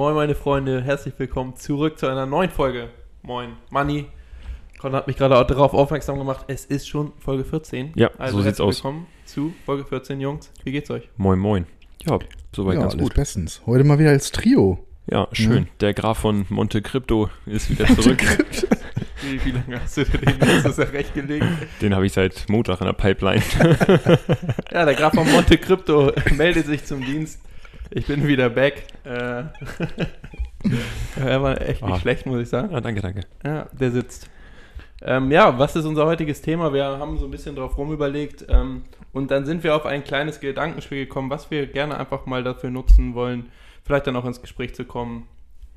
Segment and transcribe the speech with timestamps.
[0.00, 2.88] Moin, meine Freunde, herzlich willkommen zurück zu einer neuen Folge.
[3.20, 4.06] Moin, Manni.
[4.78, 7.92] Con hat mich gerade auch darauf aufmerksam gemacht, es ist schon Folge 14.
[7.96, 8.76] Ja, also so sieht's herzlich aus.
[8.76, 10.50] willkommen zu Folge 14, Jungs.
[10.64, 11.06] Wie geht's euch?
[11.18, 11.66] Moin, moin.
[12.08, 12.18] Ja,
[12.56, 13.14] soweit ja, ganz alles gut.
[13.14, 13.60] bestens.
[13.66, 14.78] Heute mal wieder als Trio.
[15.06, 15.68] Ja, schön.
[15.80, 18.22] Der Graf von Monte Crypto ist wieder zurück.
[19.22, 21.44] Wie, wie lange hast du den letztes Jahr recht gelegt?
[21.82, 23.42] Den habe ich seit Montag in der Pipeline.
[24.72, 27.38] Ja, der Graf von Monte Crypto meldet sich zum Dienst.
[27.90, 28.84] Ich bin wieder back.
[29.04, 29.44] Äh,
[31.20, 31.98] er war echt nicht Ah.
[31.98, 32.74] schlecht, muss ich sagen.
[32.74, 33.20] ah, danke, danke.
[33.44, 34.28] Ja, der sitzt.
[35.02, 36.72] Ähm, ja, was ist unser heutiges Thema?
[36.74, 38.82] Wir haben so ein bisschen drauf rumüberlegt ähm,
[39.12, 42.70] und dann sind wir auf ein kleines Gedankenspiel gekommen, was wir gerne einfach mal dafür
[42.70, 43.50] nutzen wollen,
[43.82, 45.26] vielleicht dann auch ins Gespräch zu kommen.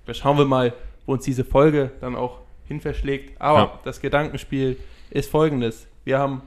[0.05, 0.73] Da schauen wir mal,
[1.05, 3.39] wo uns diese Folge dann auch hin verschlägt.
[3.42, 3.80] Aber Ja.
[3.86, 4.77] das Gedankenspiel
[5.09, 5.88] ist folgendes.
[6.03, 6.42] Wir haben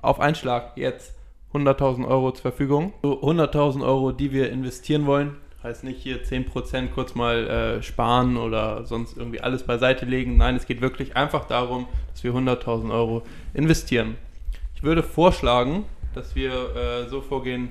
[0.00, 1.14] auf Einschlag jetzt
[1.52, 2.92] 100.000 Euro zur Verfügung.
[3.02, 5.36] So 100.000 Euro, die wir investieren wollen.
[5.62, 10.38] Heißt nicht hier 10% kurz mal äh, sparen oder sonst irgendwie alles beiseite legen.
[10.38, 14.16] Nein, es geht wirklich einfach darum, dass wir 100.000 Euro investieren.
[14.74, 15.84] Ich würde vorschlagen,
[16.14, 17.70] dass wir äh, so vorgehen,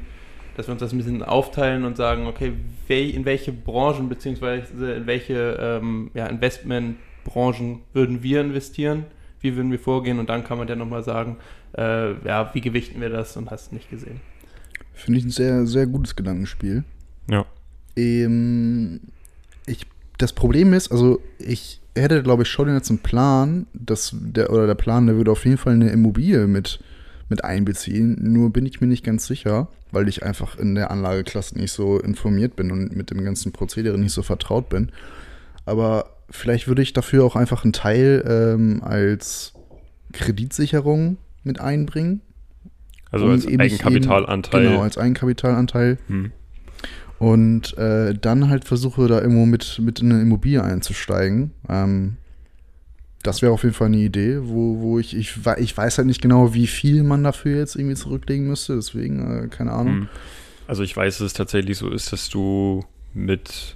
[0.55, 2.53] dass wir uns das ein bisschen aufteilen und sagen, okay,
[2.87, 9.05] in welche Branchen beziehungsweise in welche ähm, ja, Investmentbranchen würden wir investieren,
[9.41, 11.37] wie würden wir vorgehen und dann kann man ja nochmal sagen,
[11.77, 14.21] äh, ja, wie gewichten wir das und hast nicht gesehen.
[14.93, 16.83] Finde ich ein sehr, sehr gutes Gedankenspiel.
[17.29, 17.45] Ja.
[17.95, 18.99] Ähm,
[19.65, 19.85] ich,
[20.17, 24.67] das Problem ist, also ich hätte, glaube ich, schon jetzt einen Plan, dass der, oder
[24.67, 26.79] der Plan, der würde auf jeden Fall eine Immobilie mit,
[27.29, 28.17] mit einbeziehen.
[28.21, 31.99] Nur bin ich mir nicht ganz sicher, weil ich einfach in der Anlageklasse nicht so
[31.99, 34.91] informiert bin und mit dem ganzen Prozedere nicht so vertraut bin.
[35.65, 39.53] Aber vielleicht würde ich dafür auch einfach einen Teil ähm, als
[40.13, 42.21] Kreditsicherung mit einbringen.
[43.11, 44.61] Also als eben Eigenkapitalanteil.
[44.61, 45.97] Jeden, genau, als Eigenkapitalanteil.
[46.07, 46.31] Hm.
[47.17, 51.51] Und äh, dann halt versuche da irgendwo mit, mit in eine Immobilie einzusteigen.
[51.67, 52.17] Ähm,
[53.23, 56.21] das wäre auf jeden Fall eine Idee, wo, wo ich, ich, ich weiß halt nicht
[56.21, 59.93] genau, wie viel man dafür jetzt irgendwie zurücklegen müsste, deswegen, äh, keine Ahnung.
[59.93, 60.09] Hm.
[60.67, 63.75] Also ich weiß, dass es tatsächlich so ist, dass du mit,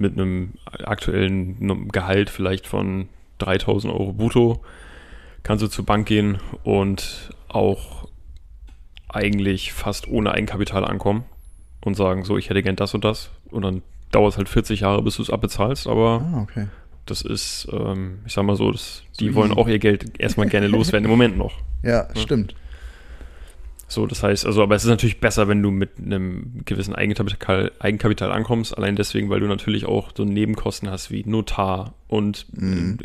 [0.00, 0.54] mit einem
[0.84, 4.62] aktuellen Gehalt vielleicht von 3000 Euro brutto
[5.42, 8.08] kannst du zur Bank gehen und auch
[9.08, 11.24] eigentlich fast ohne Eigenkapital ankommen
[11.84, 13.30] und sagen, so, ich hätte gern das und das.
[13.50, 16.66] Und dann dauert es halt 40 Jahre, bis du es abbezahlst, aber Ah, okay.
[17.06, 19.60] das ist, ähm, ich sag mal so, das, So die wollen easy.
[19.60, 21.54] auch ihr Geld erstmal gerne loswerden, im Moment noch.
[21.82, 22.54] Ja, stimmt.
[23.90, 27.72] So, das heißt, also, aber es ist natürlich besser, wenn du mit einem gewissen Eigenkapital,
[27.78, 32.98] Eigenkapital ankommst, allein deswegen, weil du natürlich auch so Nebenkosten hast wie Notar und Mhm.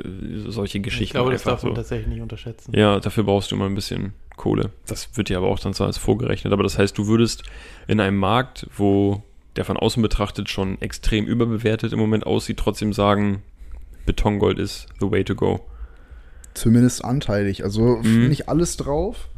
[0.45, 1.03] äh, solche Geschichten.
[1.05, 1.75] ich glaube, das darf man so.
[1.77, 2.73] tatsächlich nicht unterschätzen.
[2.75, 4.71] Ja, dafür brauchst du immer ein bisschen Kohle.
[4.87, 6.51] Das wird dir aber auch dann so als vorgerechnet.
[6.51, 7.43] Aber das heißt, du würdest
[7.87, 9.23] in einem Markt, wo
[9.55, 13.41] der von außen betrachtet schon extrem überbewertet im Moment aussieht, trotzdem sagen,
[14.05, 15.61] Betongold ist the way to go.
[16.55, 17.63] Zumindest anteilig.
[17.63, 18.27] Also Mhm.
[18.27, 19.29] nicht alles drauf.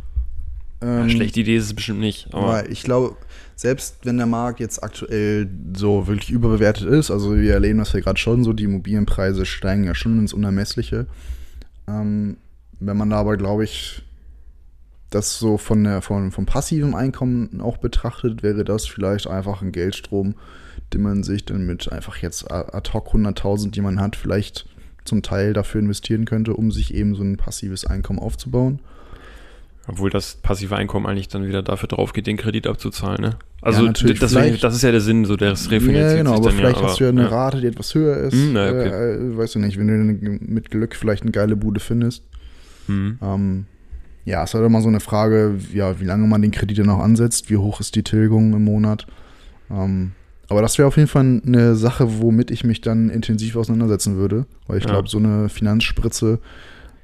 [0.86, 2.28] Ähm, schlechte Idee ist es bestimmt nicht.
[2.32, 3.18] Aber ich glaube,
[3.56, 8.02] selbst wenn der Markt jetzt aktuell so wirklich überbewertet ist, also wir erleben das ja
[8.02, 11.08] gerade schon, so die Immobilienpreise steigen ja schon ins Unermessliche.
[11.88, 12.38] Ähm,
[12.80, 14.04] wenn man da aber, glaube ich,
[15.10, 19.72] das so von der, von, vom passiven Einkommen auch betrachtet, wäre das vielleicht einfach ein
[19.72, 20.36] Geldstrom,
[20.94, 24.68] den man sich dann mit einfach jetzt ad hoc 100.000, die man hat, vielleicht
[25.04, 28.80] zum Teil dafür investieren könnte, um sich eben so ein passives Einkommen aufzubauen.
[29.88, 33.38] Obwohl das passive Einkommen eigentlich dann wieder dafür drauf geht, den Kredit abzuzahlen, ne?
[33.62, 36.50] Also Ja, deswegen, das ist ja der Sinn, so der refinanziert Ja, genau, sich aber
[36.50, 37.28] dann vielleicht ja, hast du ja eine ja.
[37.28, 38.34] Rate, die etwas höher ist.
[38.34, 38.90] Hm, na, okay.
[38.90, 42.24] äh, äh, weißt du nicht, wenn du mit Glück vielleicht eine geile Bude findest.
[42.88, 43.20] Hm.
[43.22, 43.66] Ähm,
[44.26, 46.90] ja, es ist halt immer so eine Frage, ja, wie lange man den Kredit dann
[46.90, 49.06] auch ansetzt, wie hoch ist die Tilgung im Monat.
[49.70, 50.14] Ähm,
[50.50, 54.46] aber das wäre auf jeden Fall eine Sache, womit ich mich dann intensiv auseinandersetzen würde,
[54.68, 54.92] weil ich Ja.
[54.92, 56.40] glaube, so eine Finanzspritze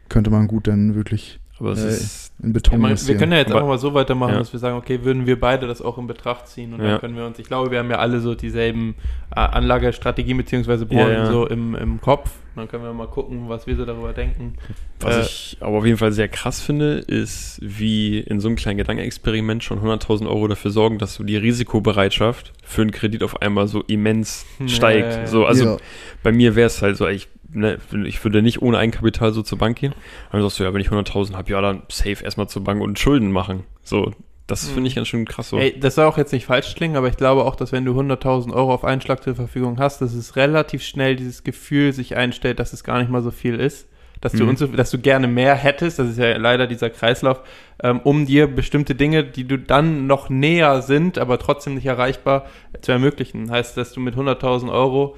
[0.10, 3.38] könnte man gut dann wirklich Aber es Äh, ist, in Beton man, wir können ja
[3.38, 4.40] jetzt Aber- einfach mal so weitermachen, Ja.
[4.40, 6.92] dass wir sagen, okay, würden wir beide das auch in Betracht ziehen und Ja.
[6.94, 8.96] dann können wir uns, ich glaube, wir haben ja alle so dieselben
[9.36, 11.25] äh, Anlagestrategien beziehungsweise Branchen Ja, ja.
[11.31, 14.56] so im, im Kopf Dann können wir mal gucken, was wir so darüber denken.
[15.00, 18.57] Was Äh, ich aber auf jeden Fall sehr krass finde, ist, wie in so einem
[18.57, 23.42] kleinen Gedankenexperiment schon 100.000 Euro dafür sorgen, dass so die Risikobereitschaft für einen Kredit auf
[23.42, 25.27] einmal so immens Ja, steigt.
[25.30, 25.77] So, also Ja.
[26.24, 29.57] bei mir wäre es halt so, ich, ne, ich würde nicht ohne Eigenkapital so zur
[29.57, 29.94] Bank gehen.
[30.30, 32.81] Aber dann sagst du, ja, wenn ich 100.000 habe, ja, dann safe erstmal zur Bank
[32.81, 33.63] und Schulden machen.
[33.83, 34.13] So,
[34.48, 34.74] das Mhm.
[34.74, 35.58] finde ich ganz schön krass so.
[35.58, 37.94] Ey, das soll auch jetzt nicht falsch klingen, aber ich glaube auch, dass wenn du
[37.94, 42.18] 100.000 Euro auf einen Schlag zur Verfügung hast, dass es relativ schnell dieses Gefühl sich
[42.18, 43.88] einstellt, dass es gar nicht mal so viel ist.
[44.20, 44.50] Dass du, Mhm.
[44.52, 47.42] unzuf- dass du gerne mehr hättest, das ist ja leider dieser Kreislauf,
[47.82, 52.46] ähm, um dir bestimmte Dinge, die du dann noch näher sind, aber trotzdem nicht erreichbar,
[52.82, 53.50] zu ermöglichen.
[53.50, 55.16] Heißt, dass du mit 100.000 Euro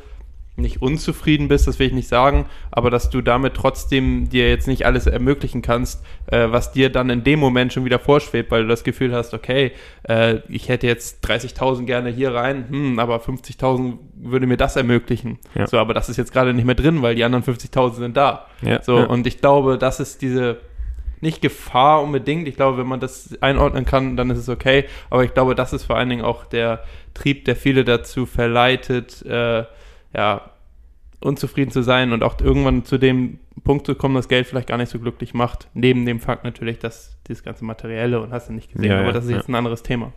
[0.56, 4.68] nicht unzufrieden bist, das will ich nicht sagen, aber dass du damit trotzdem dir jetzt
[4.68, 8.64] nicht alles ermöglichen kannst, äh, was dir dann in dem Moment schon wieder vorschwebt, weil
[8.64, 9.72] du das Gefühl hast, okay,
[10.04, 15.40] äh, ich hätte jetzt 30.000 gerne hier rein, hm, aber 50.000 würde mir das ermöglichen.
[15.56, 15.66] Ja.
[15.66, 18.48] So, aber das ist jetzt gerade nicht mehr drin, weil die anderen 50.000 sind da.
[18.62, 19.06] Ja, So, ja.
[19.06, 20.60] und ich glaube, das ist diese,
[21.24, 22.48] nicht Gefahr unbedingt.
[22.48, 24.86] Ich glaube, wenn man das einordnen kann, dann ist es okay.
[25.10, 26.84] Aber ich glaube, das ist vor allen Dingen auch der
[27.16, 29.64] Trieb, der viele dazu verleitet, äh,
[30.14, 30.42] ja,
[31.20, 34.78] unzufrieden zu sein und auch irgendwann zu dem Punkt zu kommen, dass Geld vielleicht gar
[34.78, 35.68] nicht so glücklich macht.
[35.74, 39.08] Neben dem Fakt natürlich, dass dieses ganze Materielle und hast du nicht gesehen, Ja, aber
[39.08, 39.38] ja, das ist ja.
[39.38, 40.12] jetzt ein anderes Thema.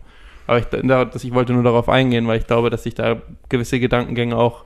[0.47, 3.21] Aber ich, da, das, ich wollte nur darauf eingehen, weil ich glaube, dass sich da
[3.49, 4.65] gewisse Gedankengänge auch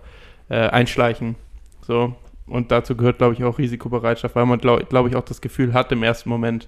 [0.49, 1.35] äh, einschleichen.
[1.81, 2.15] So.
[2.47, 5.73] Und dazu gehört, glaube ich, auch Risikobereitschaft, weil man, glaube glaub ich, auch das Gefühl
[5.73, 6.67] hat im ersten Moment,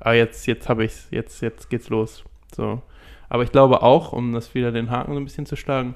[0.00, 2.24] ah, jetzt, jetzt habe ich's, jetzt, jetzt geht's los.
[2.54, 2.80] So.
[3.28, 5.94] Aber ich glaube auch, um das wieder den Haken so ein bisschen zu schlagen,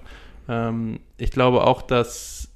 [0.48, 2.50] ähm, ich glaube auch, dass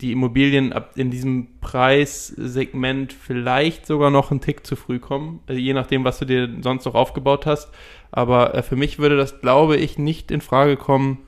[0.00, 5.54] die Immobilien ab in diesem Preissegment vielleicht sogar noch einen Tick zu früh kommen, äh,
[5.54, 7.70] je nachdem, was du dir sonst noch aufgebaut hast.
[8.10, 11.18] Aber äh, für mich würde das, glaube ich, nicht in Frage kommen,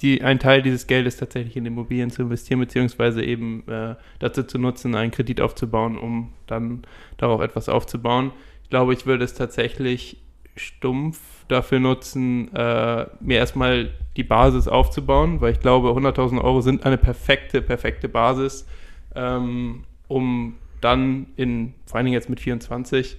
[0.00, 4.58] die, einen Teil dieses Geldes tatsächlich in Immobilien zu investieren, beziehungsweise eben äh, dazu zu
[4.58, 6.82] nutzen, einen Kredit aufzubauen, um dann
[7.18, 8.32] darauf etwas aufzubauen.
[8.62, 10.18] Ich glaube, ich würde es tatsächlich
[10.56, 11.18] stumpf
[11.50, 16.98] dafür nutzen, äh, mir erstmal die Basis aufzubauen, weil ich glaube, 100.000 Euro sind eine
[16.98, 18.66] perfekte, perfekte Basis,
[19.14, 23.18] ähm, um dann in, vor allen Dingen jetzt mit 24,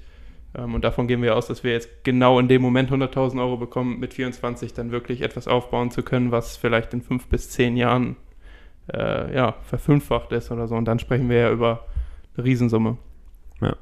[0.55, 3.57] ähm, und davon gehen wir aus, dass wir jetzt genau in dem Moment 100.000 Euro
[3.57, 7.77] bekommen, mit 24 dann wirklich etwas aufbauen zu können, was vielleicht in fünf bis zehn
[7.77, 8.17] Jahren
[8.93, 10.75] äh, ja, verfünffacht ist oder so.
[10.75, 11.85] Und dann sprechen wir ja über
[12.35, 12.97] eine Riesensumme.
[13.61, 13.75] Ja.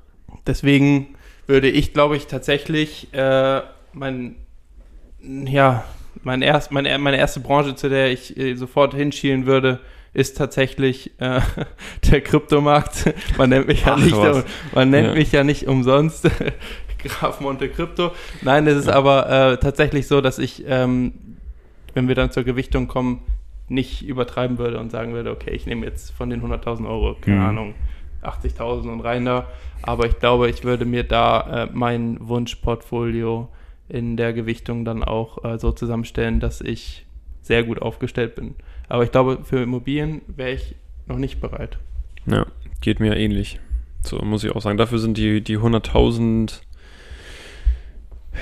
[0.45, 1.15] Deswegen
[1.47, 3.61] würde ich, glaube ich, tatsächlich äh,
[3.93, 4.35] mein,
[5.21, 5.83] ja,
[6.23, 9.79] mein erst, meine, meine erste Branche, zu der ich äh, sofort hinschielen würde,
[10.13, 11.41] ist tatsächlich äh,
[12.11, 13.13] der Kryptomarkt.
[13.37, 14.43] Man nennt mich ja Ach, nicht, was.
[14.73, 15.13] man nennt Ja.
[15.13, 16.29] mich ja nicht umsonst
[17.03, 18.11] Graf Monte Krypto.
[18.41, 21.13] Nein, es ist aber äh, tatsächlich so, dass ich, ähm,
[21.93, 23.21] wenn wir dann zur Gewichtung kommen,
[23.69, 27.37] nicht übertreiben würde und sagen würde, okay, ich nehme jetzt von den 100.000 Euro, keine
[27.37, 27.45] Mhm.
[27.45, 27.73] Ahnung,
[28.23, 29.47] 80.000 und rein da.
[29.83, 33.47] Aber ich glaube, ich würde mir da äh, mein Wunschportfolio
[33.89, 37.05] in der Gewichtung dann auch äh, so zusammenstellen, dass ich
[37.41, 38.55] sehr gut aufgestellt bin.
[38.87, 40.75] Aber ich glaube, für Immobilien wäre ich
[41.07, 41.77] noch nicht bereit.
[42.25, 42.45] Ja,
[42.81, 43.59] geht mir ähnlich.
[44.01, 44.77] So muss ich auch sagen.
[44.77, 46.61] Dafür sind die, die 100.000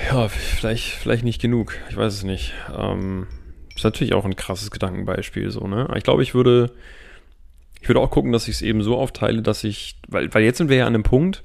[0.09, 1.77] ja, vielleicht, vielleicht nicht genug.
[1.89, 2.53] Ich weiß es nicht.
[2.75, 3.27] Ähm,
[3.75, 5.89] ist natürlich auch ein krasses Gedankenbeispiel so, ne?
[5.95, 6.71] Ich glaube, ich würde,
[7.81, 10.57] ich würde auch gucken, dass ich es eben so aufteile, dass ich, weil, weil jetzt
[10.57, 11.41] sind wir ja an einem Punkt,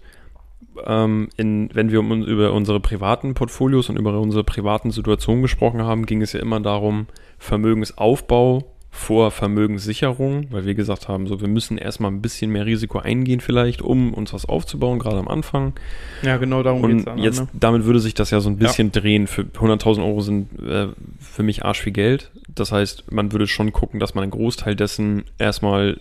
[0.86, 5.82] ähm, in, wenn wir um, über unsere privaten Portfolios und über unsere privaten Situationen gesprochen
[5.82, 7.06] haben, ging es ja immer darum,
[7.38, 8.64] Vermögensaufbau
[8.94, 13.40] vor Vermögenssicherung, weil wir gesagt haben, so wir müssen erstmal ein bisschen mehr Risiko eingehen
[13.40, 15.72] vielleicht, um uns was aufzubauen, gerade am Anfang.
[16.20, 17.48] Ja, genau darum Und geht's dann, jetzt, ne?
[17.54, 19.26] damit würde sich das ja so ein bisschen drehen.
[19.26, 20.88] Für 100.000 Euro sind äh,
[21.18, 22.30] für mich arsch viel Geld.
[22.54, 25.98] Das heißt, man würde schon gucken, dass man einen Großteil dessen erstmal,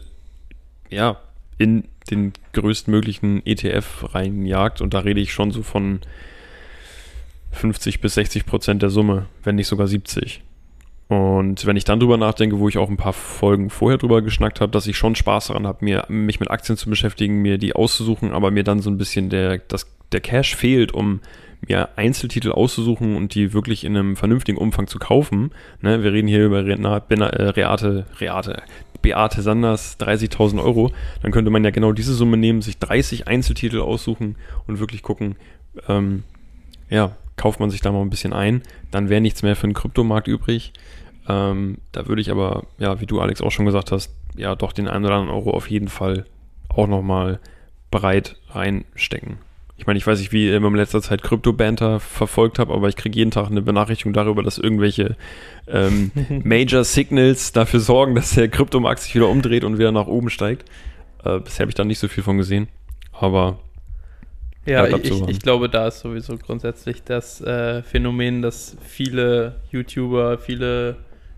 [0.90, 1.18] ja,
[1.58, 4.82] in den größtmöglichen ETF reinjagt.
[4.82, 6.00] Und da rede ich schon so von
[7.52, 10.42] 50 bis 60 Prozent der Summe, wenn nicht sogar 70.
[11.08, 14.62] Und wenn ich dann drüber nachdenke, wo ich auch ein paar Folgen vorher drüber geschnackt
[14.62, 17.76] habe, dass ich schon Spaß daran habe, mir, mich mit Aktien zu beschäftigen, mir die
[17.76, 21.20] auszusuchen, aber mir dann so ein bisschen der, das, der Cash fehlt, um
[21.68, 25.52] mir Einzeltitel auszusuchen und die wirklich in einem vernünftigen Umfang zu kaufen.
[25.82, 28.64] Ne, wir reden hier über Renat, Bena, äh, Reate, Reate,
[29.02, 30.92] Beate Sanders 30.000 Euro.
[31.22, 34.36] Dann könnte man ja genau diese Summe nehmen, sich 30 Einzeltitel aussuchen
[34.68, 35.36] und wirklich gucken,
[35.88, 36.24] ähm,
[36.90, 38.62] ja, kauft man sich da mal ein bisschen ein.
[38.92, 40.74] Dann wäre nichts mehr für den Kryptomarkt übrig.
[41.28, 44.74] Ähm, da würde ich aber, ja, wie du Alex auch schon gesagt hast, ja, doch
[44.74, 46.26] den einen oder anderen Euro auf jeden Fall
[46.70, 47.40] auch nochmal
[47.90, 49.38] bereit reinstecken.
[49.82, 52.96] Ich meine, ich weiß nicht, wie ihr in letzter Zeit Krypto-Banter verfolgt habt, aber ich
[52.96, 55.16] kriege jeden Tag eine Benachrichtigung darüber, dass irgendwelche
[55.68, 56.12] ähm,
[56.44, 60.70] Major Signals dafür sorgen, dass der Kryptomarkt sich wieder umdreht und wieder nach oben steigt.
[61.26, 62.68] Äh, bisher habe ich da nicht so viel von gesehen.
[63.12, 63.58] Aber
[64.68, 70.38] ja, ich, ich, ich, glaube, da ist sowieso grundsätzlich das äh, Phänomen, dass viele YouTuber,
[70.38, 70.98] viele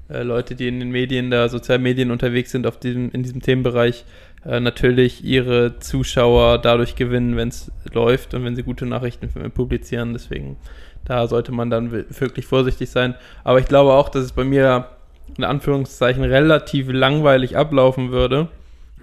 [0.09, 3.41] äh, Leute, die in den Medien, da sozialen Medien unterwegs sind, auf diesem, in diesem
[3.41, 4.03] Themenbereich,
[4.45, 10.13] äh, natürlich ihre Zuschauer dadurch gewinnen, wenn es läuft und wenn sie gute Nachrichten publizieren.
[10.13, 10.57] Deswegen,
[11.05, 13.15] da sollte man dann wirklich vorsichtig sein.
[13.43, 14.87] Aber ich glaube auch, dass es bei mir
[15.37, 18.49] in Anführungszeichen relativ langweilig ablaufen würde,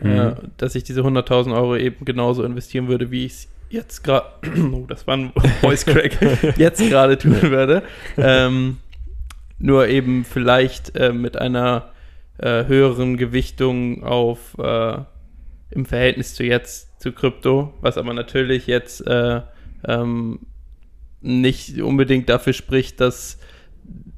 [0.01, 0.11] mhm.
[0.11, 4.27] äh, dass ich diese 100.000 Euro eben genauso investieren würde, wie ich es jetzt gerade,
[4.73, 6.19] oh, das war ein Voice Crack,
[6.59, 7.83] jetzt gerade tun würde.
[8.17, 8.79] Ähm,
[9.59, 11.91] nur eben vielleicht äh, mit einer
[12.39, 14.99] äh, höheren Gewichtung auf äh,
[15.71, 19.41] im Verhältnis zu jetzt zu Krypto, was aber natürlich jetzt äh,
[19.87, 20.41] ähm,
[21.21, 23.39] nicht unbedingt dafür spricht, dass,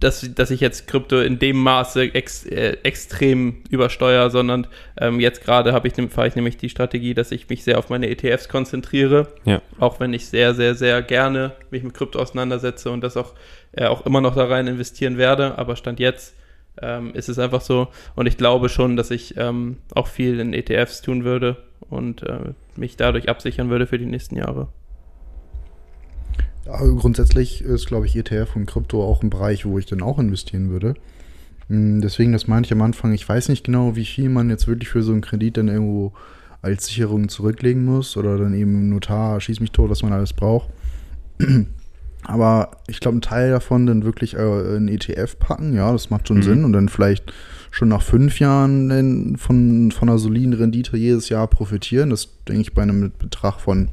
[0.00, 4.66] dass, dass ich jetzt Krypto in dem Maße ex, äh, extrem übersteuere, sondern
[5.00, 7.88] ähm, jetzt gerade habe ich, fahre ich nämlich die Strategie, dass ich mich sehr auf
[7.88, 9.62] meine ETFs konzentriere, ja.
[9.78, 13.34] auch wenn ich sehr, sehr, sehr gerne mich mit Krypto auseinandersetze und das auch,
[13.72, 16.34] äh, auch immer noch da rein investieren werde, aber Stand jetzt
[16.80, 17.88] ähm, ist es einfach so.
[18.14, 21.56] Und ich glaube schon, dass ich ähm, auch viel in ETFs tun würde
[21.90, 24.68] und äh, mich dadurch absichern würde für die nächsten Jahre.
[26.66, 30.18] Ja, grundsätzlich ist, glaube ich, ETF und Krypto auch ein Bereich, wo ich dann auch
[30.18, 30.94] investieren würde.
[31.68, 34.68] Hm, deswegen, das meinte ich am Anfang, ich weiß nicht genau, wie viel man jetzt
[34.68, 36.12] wirklich für so einen Kredit dann irgendwo
[36.62, 40.70] als Sicherung zurücklegen muss oder dann eben Notar, schieß mich tot, was man alles braucht.
[42.24, 46.28] Aber ich glaube, ein Teil davon dann wirklich äh, in ETF packen, ja, das macht
[46.28, 46.42] schon mhm.
[46.42, 46.64] Sinn.
[46.64, 47.32] Und dann vielleicht
[47.70, 52.10] schon nach fünf Jahren von, von einer soliden Rendite jedes Jahr profitieren.
[52.10, 53.88] Das denke ich bei einem Betrag von,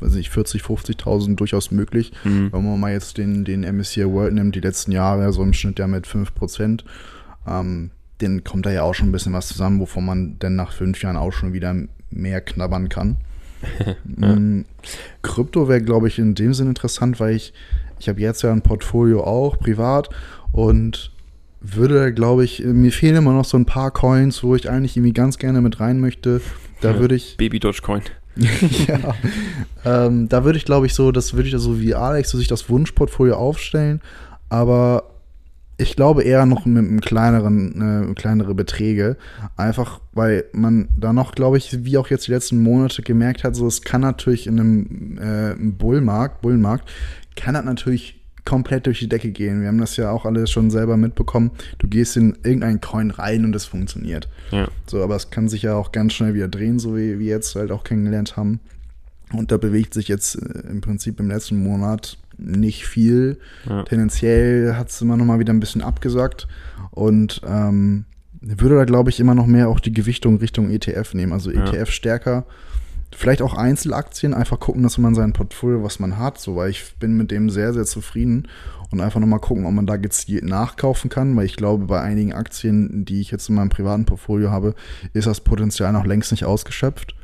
[0.00, 2.12] weiß nicht, 40, 50.000 durchaus möglich.
[2.24, 2.52] Mhm.
[2.52, 5.78] Wenn man mal jetzt den, den MSCI World nimmt, die letzten Jahre, so im Schnitt
[5.78, 6.84] ja mit 5 Prozent,
[7.46, 10.72] ähm, dann kommt da ja auch schon ein bisschen was zusammen, wovon man dann nach
[10.72, 11.74] fünf Jahren auch schon wieder
[12.10, 13.18] mehr knabbern kann.
[14.04, 14.62] Mm,
[15.22, 17.52] Krypto wäre, glaube ich, in dem Sinn interessant, weil ich,
[18.00, 20.08] ich habe jetzt ja ein Portfolio auch privat
[20.52, 21.12] und
[21.60, 25.12] würde, glaube ich, mir fehlen immer noch so ein paar Coins, wo ich eigentlich irgendwie
[25.12, 26.40] ganz gerne mit rein möchte.
[26.80, 27.36] Da ja, würde ich.
[27.36, 28.02] Baby Dogecoin.
[28.86, 29.14] ja.
[29.84, 32.46] Ähm, da würde ich, glaube ich, so, das würde ich so wie Alex, so sich
[32.46, 34.00] das Wunschportfolio aufstellen.
[34.48, 35.10] Aber
[35.78, 39.16] ich glaube eher noch mit einem kleineren, äh, kleinere Beträge.
[39.56, 43.54] Einfach, weil man da noch, glaube ich, wie auch jetzt die letzten Monate gemerkt hat,
[43.54, 46.90] so es kann natürlich in einem äh, Bullmarkt, Bullenmarkt,
[47.36, 49.60] kann das natürlich komplett durch die Decke gehen.
[49.60, 51.52] Wir haben das ja auch alles schon selber mitbekommen.
[51.78, 54.28] Du gehst in irgendeinen Coin rein und es funktioniert.
[54.50, 54.68] Ja.
[54.86, 57.54] So, aber es kann sich ja auch ganz schnell wieder drehen, so wie wir jetzt
[57.54, 58.60] halt auch kennengelernt haben.
[59.32, 63.38] Und da bewegt sich jetzt äh, im Prinzip im letzten Monat nicht viel.
[63.68, 63.82] Ja.
[63.82, 66.48] Tendenziell hat es immer noch mal wieder ein bisschen abgesagt
[66.90, 68.04] und ähm,
[68.40, 71.32] würde da, glaube ich, immer noch mehr auch die Gewichtung Richtung ETF nehmen.
[71.32, 71.86] Also ETF ja.
[71.86, 72.46] stärker.
[73.14, 76.94] Vielleicht auch Einzelaktien, einfach gucken, dass man sein Portfolio, was man hat, so, weil ich
[77.00, 78.48] bin mit dem sehr, sehr zufrieden
[78.90, 82.34] und einfach nochmal gucken, ob man da gezielt nachkaufen kann, weil ich glaube, bei einigen
[82.34, 84.74] Aktien, die ich jetzt in meinem privaten Portfolio habe,
[85.14, 87.14] ist das Potenzial noch längst nicht ausgeschöpft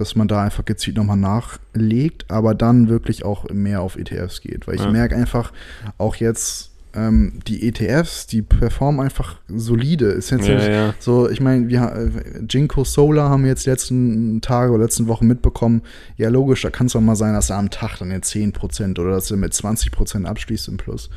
[0.00, 4.66] dass man da einfach gezielt nochmal nachlegt, aber dann wirklich auch mehr auf ETFs geht.
[4.66, 4.90] Weil ich ja.
[4.90, 5.52] merke einfach
[5.98, 10.06] auch jetzt, ähm, die ETFs, die performen einfach solide.
[10.06, 10.94] Ist jetzt ja, ja.
[10.98, 12.10] so, ich meine, wir
[12.48, 15.82] Jinko Solar haben jetzt letzten Tage oder letzten Wochen mitbekommen.
[16.16, 18.98] Ja, logisch, da kann es doch mal sein, dass er am Tag dann jetzt 10%
[18.98, 21.10] oder dass er mit 20% abschließt im Plus.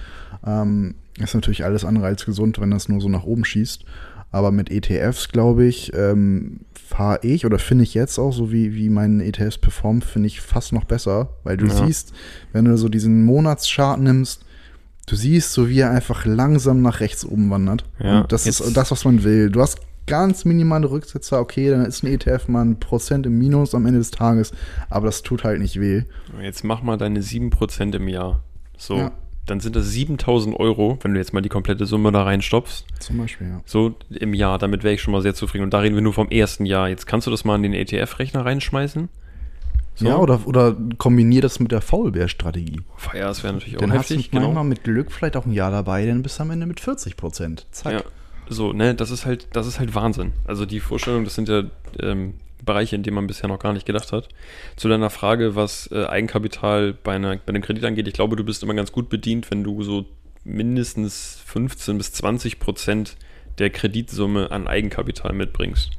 [0.46, 3.86] Ähm, ist natürlich alles andere als gesund, wenn das nur so nach oben schießt.
[4.32, 8.76] Aber mit ETFs, glaube ich, ähm, fahre ich oder finde ich jetzt auch, so wie,
[8.76, 11.30] wie meine ETFs performen, finde ich fast noch besser.
[11.44, 11.86] Weil du ja.
[11.86, 12.14] siehst,
[12.52, 14.46] wenn du so diesen Monatschart nimmst,
[15.08, 17.86] du siehst so, wie er einfach langsam nach rechts oben wandert.
[18.00, 19.50] Ja, Und das ist das, was man will.
[19.50, 23.74] Du hast ganz minimale Rücksetzer, okay, dann ist ein ETF mal ein Prozent im Minus
[23.74, 24.52] am Ende des Tages,
[24.90, 26.04] aber das tut halt nicht weh.
[26.42, 28.44] Jetzt mach mal deine 7% im Jahr.
[28.78, 28.98] So.
[28.98, 29.12] Ja
[29.52, 32.86] dann sind das 7000 Euro, wenn du jetzt mal die komplette Summe da reinstopfst.
[33.00, 33.62] Zum Beispiel, ja.
[33.66, 35.66] So im Jahr, damit wäre ich schon mal sehr zufrieden.
[35.66, 36.88] Und da reden wir nur vom ersten Jahr.
[36.88, 39.10] Jetzt kannst du das mal in den ETF-Rechner reinschmeißen.
[39.96, 40.08] So.
[40.08, 42.80] Ja, oder, oder kombinier das mit der Faulbär-Strategie.
[43.14, 44.10] Ja, das wäre natürlich auch dann heftig.
[44.10, 44.64] Dann hast du manchmal genau.
[44.64, 47.68] mit Glück vielleicht auch ein Jahr dabei, dann bist du am Ende mit 40 Prozent.
[47.72, 47.94] Zack.
[47.94, 48.02] Ja,
[48.48, 50.32] so, ne, das ist halt, das ist halt Wahnsinn.
[50.46, 51.64] Also die Vorstellung, das sind ja
[52.00, 54.30] ähm, Bereiche, in denen man bisher noch gar nicht gedacht hat.
[54.76, 58.44] Zu deiner Frage, was äh, Eigenkapital bei, einer, bei einem Kredit angeht, ich glaube, du
[58.44, 60.06] bist immer ganz gut bedient, wenn du so
[60.44, 63.18] mindestens 15 bis 20 Prozent
[63.60, 65.92] der Kreditsumme an Eigenkapital mitbringst.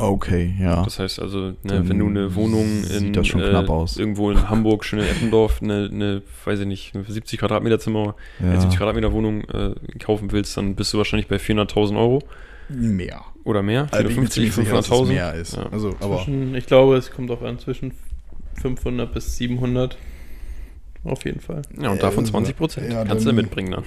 [0.00, 0.84] Okay, ja.
[0.84, 3.96] Das heißt also, ne, wenn du eine Wohnung in, das schon äh, knapp aus.
[3.96, 8.14] irgendwo in Hamburg, schön in Eppendorf, eine, eine, weiß ich nicht, eine 70 Quadratmeter Zimmer,
[8.38, 8.60] eine ja.
[8.60, 12.22] 70 Quadratmeter Wohnung äh, kaufen willst, dann bist du wahrscheinlich bei 400.000 Euro
[12.68, 13.22] Mehr.
[13.44, 13.88] oder mehr.
[13.90, 15.06] Also ich bin 450, ziemlich sicher, dass es 500.000.
[15.08, 15.56] mehr ist.
[15.56, 15.66] Ja.
[15.70, 17.92] Also, aber Zwischen, ich glaube, es kommt auch an, zwischen
[18.60, 19.96] 500 bis 700.
[21.04, 21.62] Auf jeden Fall.
[21.80, 22.92] Ja, und davon Äh, 20 Prozent.
[22.92, 23.84] ja, Kannst du mitbringen dann.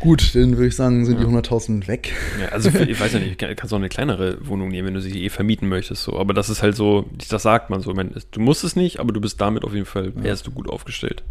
[0.00, 1.24] gut, dann würde ich sagen, sind Ja.
[1.24, 2.12] die 100.000 weg.
[2.40, 4.94] Ja, also für, ich weiß ja nicht, kann- kannst auch eine kleinere Wohnung nehmen, wenn
[4.94, 6.02] du sie eh vermieten möchtest.
[6.02, 6.18] So.
[6.18, 7.94] Aber das ist halt so, das sagt man so.
[7.94, 10.24] Meine, du musst es nicht, aber du bist damit auf jeden Fall, Ja.
[10.24, 11.22] wärst du gut aufgefgestellt.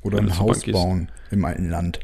[0.00, 1.98] Oder ein du Haus bauen im alten Land.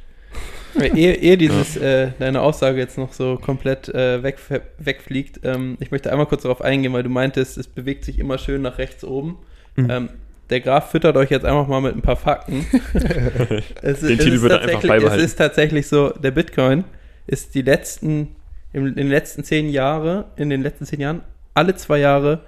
[0.94, 4.38] Ehe, ehe dieses, äh, deine Aussage jetzt noch so komplett äh, weg,
[4.78, 8.38] wegfliegt, ähm, ich möchte einmal kurz darauf eingehen, weil du meintest, es bewegt sich immer
[8.38, 9.38] schön nach rechts oben.
[9.76, 9.90] Mhm.
[9.90, 10.08] Ähm,
[10.50, 12.64] der Graph füttert euch jetzt einfach mal mit ein paar Fakten.
[13.82, 15.24] es, Den Titel ist wird einfach tatsächlich- beibehalten.
[15.24, 16.84] Es ist tatsächlich so, der Bitcoin
[17.26, 18.36] ist die letzten,
[18.72, 21.22] in den letzten zehn Jahre, in den letzten zehn Jahren,
[21.54, 22.42] alle zwei Jahre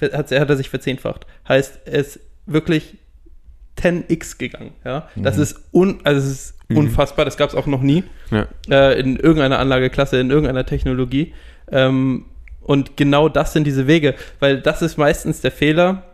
[0.00, 1.26] hat, hat er sich verzehnfacht.
[1.48, 2.98] Heißt, ist wirklich
[3.78, 4.72] 10x gegangen.
[4.84, 5.08] Ja?
[5.16, 5.42] Das Mhm.
[5.42, 6.78] ist, un, also es ist Mhm.
[6.78, 8.46] unfassbar, das gab es auch noch nie Ja.
[8.70, 11.32] äh, in irgendeiner Anlageklasse, in irgendeiner Technologie.
[11.70, 12.26] Ähm,
[12.60, 16.04] und genau das sind diese Wege, weil das ist meistens der Fehler.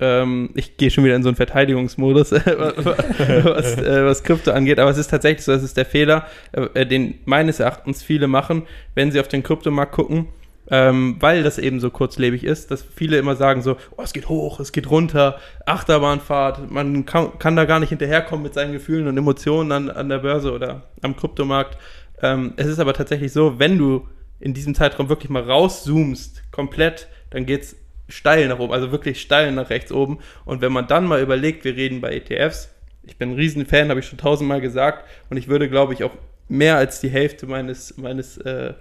[0.00, 4.90] Ähm, ich gehe schon wieder in so einen Verteidigungsmodus, was, äh, was Krypto angeht, aber
[4.90, 8.62] es ist tatsächlich so, es ist der Fehler, äh, den meines Erachtens viele machen,
[8.94, 10.26] wenn sie auf den Kryptomarkt gucken,
[10.70, 14.28] ähm, weil das eben so kurzlebig ist, dass viele immer sagen so, oh, es geht
[14.28, 19.06] hoch, es geht runter, Achterbahnfahrt, man kann, kann da gar nicht hinterherkommen mit seinen Gefühlen
[19.06, 21.78] und Emotionen an, an der Börse oder am Kryptomarkt.
[22.22, 24.08] Ähm, es ist aber tatsächlich so, wenn du
[24.40, 27.76] in diesem Zeitraum wirklich mal rauszoomst, komplett, dann geht's
[28.08, 30.18] steil nach oben, also wirklich steil nach rechts oben.
[30.44, 32.70] Und wenn man dann mal überlegt, wir reden bei ETFs,
[33.02, 36.12] ich bin ein Riesen-Fan, habe ich schon tausendmal gesagt, und ich würde, glaube ich, auch
[36.48, 38.74] mehr als die Hälfte meines, meines äh,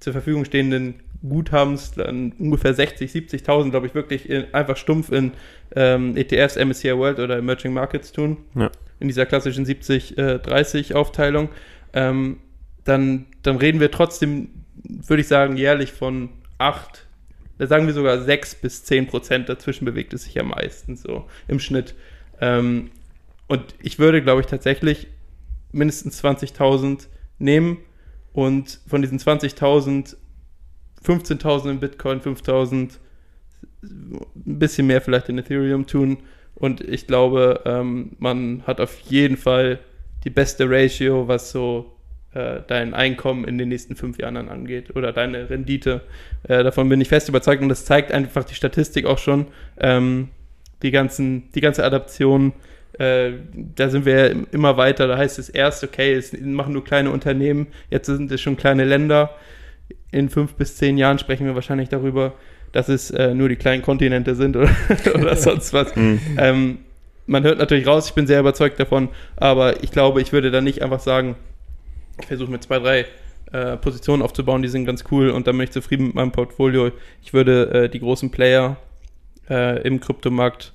[0.00, 5.32] zur Verfügung stehenden Guthabens, dann ungefähr 60, 70.000, glaube ich, wirklich in, einfach stumpf in
[5.76, 8.38] ähm, ETFs, MSCI World oder Emerging Markets tun.
[8.54, 8.70] Ja.
[9.00, 11.48] In dieser klassischen 70-30-Aufteilung.
[11.92, 12.38] ähm,
[12.84, 14.48] dann, dann reden wir trotzdem,
[14.84, 17.06] würde ich sagen, jährlich von 8,
[17.58, 19.50] da sagen wir sogar 6 bis 10 Prozent.
[19.50, 21.94] Dazwischen bewegt es sich ja meistens so im Schnitt.
[22.40, 22.90] Ähm,
[23.48, 25.08] und ich würde, glaube ich, tatsächlich
[25.70, 27.08] mindestens 20.000
[27.38, 27.76] nehmen
[28.32, 30.16] und von diesen 20.000
[31.04, 32.98] 15.000 in Bitcoin, 5.000
[33.82, 36.18] ein bisschen mehr vielleicht in Ethereum tun.
[36.54, 39.78] Und ich glaube, ähm, man hat auf jeden Fall
[40.24, 41.96] die beste Ratio, was so
[42.34, 46.02] äh, dein Einkommen in den nächsten fünf Jahren angeht oder deine Rendite.
[46.42, 49.46] Äh, davon bin ich fest überzeugt und das zeigt einfach die Statistik auch schon.
[49.78, 50.28] Ähm,
[50.82, 52.52] die, ganzen, die ganze Adaption,
[52.98, 55.08] äh, da sind wir immer weiter.
[55.08, 58.84] Da heißt es erst, okay, es machen nur kleine Unternehmen, jetzt sind es schon kleine
[58.84, 59.34] Länder.
[60.12, 62.34] In fünf bis zehn Jahren sprechen wir wahrscheinlich darüber,
[62.72, 64.70] dass es äh, nur die kleinen Kontinente sind oder,
[65.14, 65.94] oder sonst was.
[65.94, 66.20] Mhm.
[66.36, 66.78] Ähm,
[67.26, 70.60] man hört natürlich raus, ich bin sehr überzeugt davon, aber ich glaube, ich würde da
[70.60, 71.36] nicht einfach sagen,
[72.20, 73.06] ich versuche mit zwei, drei
[73.52, 76.90] äh, Positionen aufzubauen, die sind ganz cool und dann bin ich zufrieden mit meinem Portfolio.
[77.22, 78.76] Ich würde äh, die großen Player
[79.48, 80.72] äh, im Kryptomarkt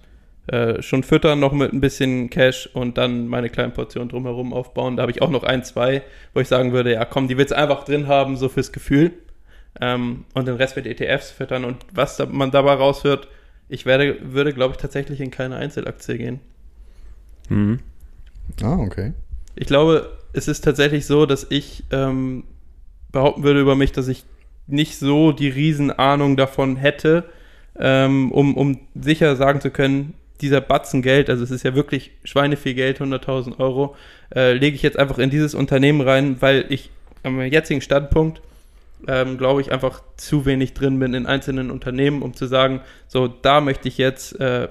[0.48, 4.96] äh, schon füttern, noch mit ein bisschen Cash und dann meine kleinen Portionen drumherum aufbauen.
[4.96, 7.54] Da habe ich auch noch ein, zwei, wo ich sagen würde, ja komm, die willst
[7.54, 9.12] einfach drin haben, so fürs Gefühl.
[9.82, 11.66] Ähm, und den Rest mit ETFs füttern.
[11.66, 13.28] Und was da, man dabei raushört,
[13.68, 16.40] ich werde, würde, glaube ich, tatsächlich in keine Einzelaktie gehen.
[17.50, 17.80] Mhm.
[18.62, 19.14] Ah, okay.
[19.56, 22.44] Ich glaube, es ist tatsächlich so, dass ich ähm,
[23.12, 24.26] behaupten würde über mich, dass ich
[24.68, 27.26] nicht so die Riesenahnung davon hätte,
[27.80, 32.12] ähm, um, um sicher sagen zu können, dieser Batzen Geld, also es ist ja wirklich
[32.24, 33.96] schweineviel Geld, 100.000 Euro,
[34.36, 36.90] äh, lege ich jetzt einfach in dieses Unternehmen rein, weil ich
[37.24, 38.42] am jetzigen Standpunkt,
[39.08, 43.28] ähm, glaube ich, einfach zu wenig drin bin in einzelnen Unternehmen, um zu sagen, so,
[43.28, 44.68] da möchte ich jetzt, äh,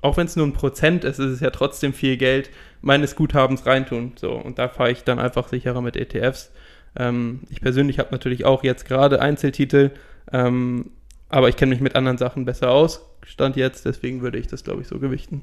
[0.00, 3.66] auch wenn es nur ein Prozent ist, ist es ja trotzdem viel Geld, meines Guthabens
[3.66, 4.12] reintun.
[4.16, 6.52] So, und da fahre ich dann einfach sicherer mit ETFs.
[6.96, 9.90] Ähm, ich persönlich habe natürlich auch jetzt gerade Einzeltitel,
[10.32, 10.90] ähm,
[11.28, 14.64] aber ich kenne mich mit anderen Sachen besser aus, stand jetzt, deswegen würde ich das,
[14.64, 15.42] glaube ich, so gewichten.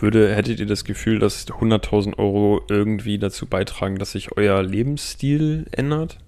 [0.00, 5.66] Würde, hättet ihr das Gefühl, dass 100.000 Euro irgendwie dazu beitragen, dass sich euer Lebensstil
[5.70, 6.18] ändert?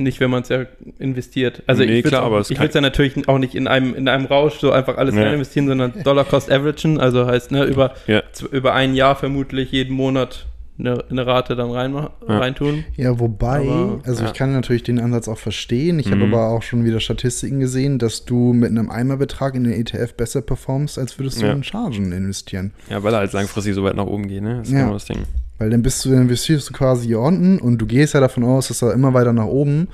[0.00, 0.64] Nicht, wenn man es ja
[0.98, 1.62] investiert.
[1.66, 4.24] Also Nee, ich würde klar, aber es ja natürlich auch nicht in einem, in einem
[4.26, 5.22] Rausch so einfach alles Ja.
[5.24, 8.22] rein investieren, sondern Dollar Cost Averagen, also heißt, ne, über, Ja.
[8.50, 10.46] über ein Jahr vermutlich jeden Monat
[10.78, 12.10] eine, eine Rate dann rein, Ja.
[12.26, 12.84] reintun.
[12.96, 14.28] Ja, wobei, Aber, also ja.
[14.30, 15.98] ich kann natürlich den Ansatz auch verstehen.
[15.98, 16.32] Ich habe Mhm.
[16.32, 20.40] aber auch schon wieder Statistiken gesehen, dass du mit einem Eimerbetrag in den ETF besser
[20.40, 21.52] performst, als würdest du Ja.
[21.52, 22.72] in Chargen investieren.
[22.88, 24.56] Ja, weil er halt langfristig so weit nach oben geht, ne?
[24.60, 24.80] Das ist Ja.
[24.80, 25.18] genau das Ding.
[25.60, 28.42] Weil dann bist du, dann investierst du quasi hier unten und du gehst ja davon
[28.42, 29.86] aus, dass er immer weiter nach oben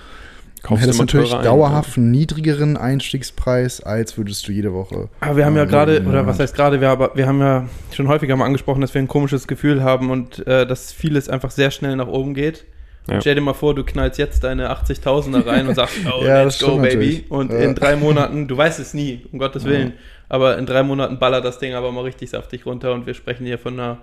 [0.68, 5.08] Du hättest natürlich dauerhaft einen niedrigeren Einstiegspreis, als würdest du jede Woche.
[5.20, 8.08] Aber wir haben ja ähm, gerade, oder was heißt gerade, wir, wir haben ja schon
[8.08, 11.70] häufiger mal angesprochen, dass wir ein komisches Gefühl haben und äh, dass vieles einfach sehr
[11.70, 12.64] schnell nach oben geht.
[13.08, 13.20] Ja.
[13.20, 16.58] Stell dir mal vor, du knallst jetzt deine 80.000er rein und sagst, oh, ja, let's
[16.58, 16.88] go, baby.
[16.88, 17.30] Natürlich.
[17.30, 17.58] Und ja.
[17.58, 19.92] in drei Monaten, du weißt es nie, um Gottes Willen,
[20.28, 23.46] aber in drei Monaten ballert das Ding aber mal richtig saftig runter und wir sprechen
[23.46, 23.98] hier von einer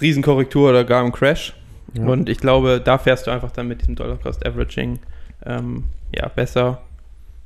[0.00, 1.54] Riesenkorrektur oder gar einem Crash.
[1.96, 4.98] Und ich glaube, da fährst du einfach dann mit diesem Dollar-Cost-Averaging
[5.46, 5.84] ähm,
[6.14, 6.82] ja, besser.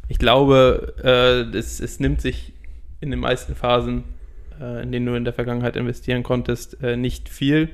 [0.09, 2.53] Ich glaube, äh, es, es nimmt sich
[3.01, 4.05] in den meisten Phasen,
[4.61, 7.71] äh, in denen du in der Vergangenheit investieren konntest, äh, nicht viel.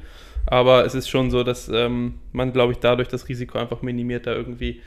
[0.46, 4.26] Aber es ist schon so, dass ähm, man, glaube ich, dadurch das Risiko einfach minimiert,
[4.26, 4.80] da irgendwie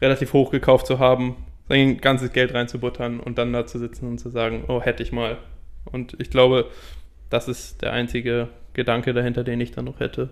[0.00, 1.36] relativ hoch gekauft zu haben,
[1.68, 5.12] sein ganzes Geld reinzubuttern und dann da zu sitzen und zu sagen, oh, hätte ich
[5.12, 5.38] mal.
[5.84, 6.70] Und ich glaube,
[7.30, 10.30] das ist der einzige Gedanke dahinter, den ich dann noch hätte.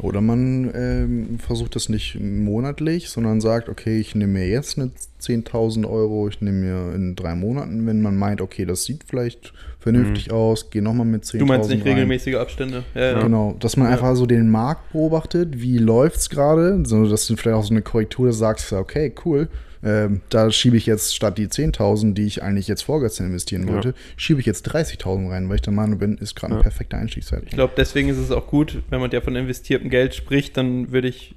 [0.00, 4.90] Oder man ähm, versucht das nicht monatlich, sondern sagt, okay, ich nehme mir jetzt eine
[5.22, 9.52] 10.000 Euro, ich nehme mir in drei Monaten, wenn man meint, okay, das sieht vielleicht
[9.78, 10.34] vernünftig mhm.
[10.34, 11.92] aus, gehe nochmal mit 10.000 Du meinst nicht rein.
[11.92, 12.82] regelmäßige Abstände?
[12.94, 13.22] Ja, ja.
[13.22, 13.92] Genau, dass man ja.
[13.92, 17.72] einfach so den Markt beobachtet, wie läuft es gerade, so dass du vielleicht auch so
[17.72, 19.48] eine Korrektur sagst, okay, cool,
[19.84, 23.88] ähm, da schiebe ich jetzt statt die 10.000, die ich eigentlich jetzt vorgestern investieren wollte,
[23.88, 23.94] ja.
[24.16, 26.56] schiebe ich jetzt 30.000 rein, weil ich der Meinung bin, ist gerade ja.
[26.56, 27.42] eine perfekte Einstiegszeit.
[27.44, 30.90] Ich glaube, deswegen ist es auch gut, wenn man ja von investiertem Geld spricht, dann
[30.90, 31.34] würde ich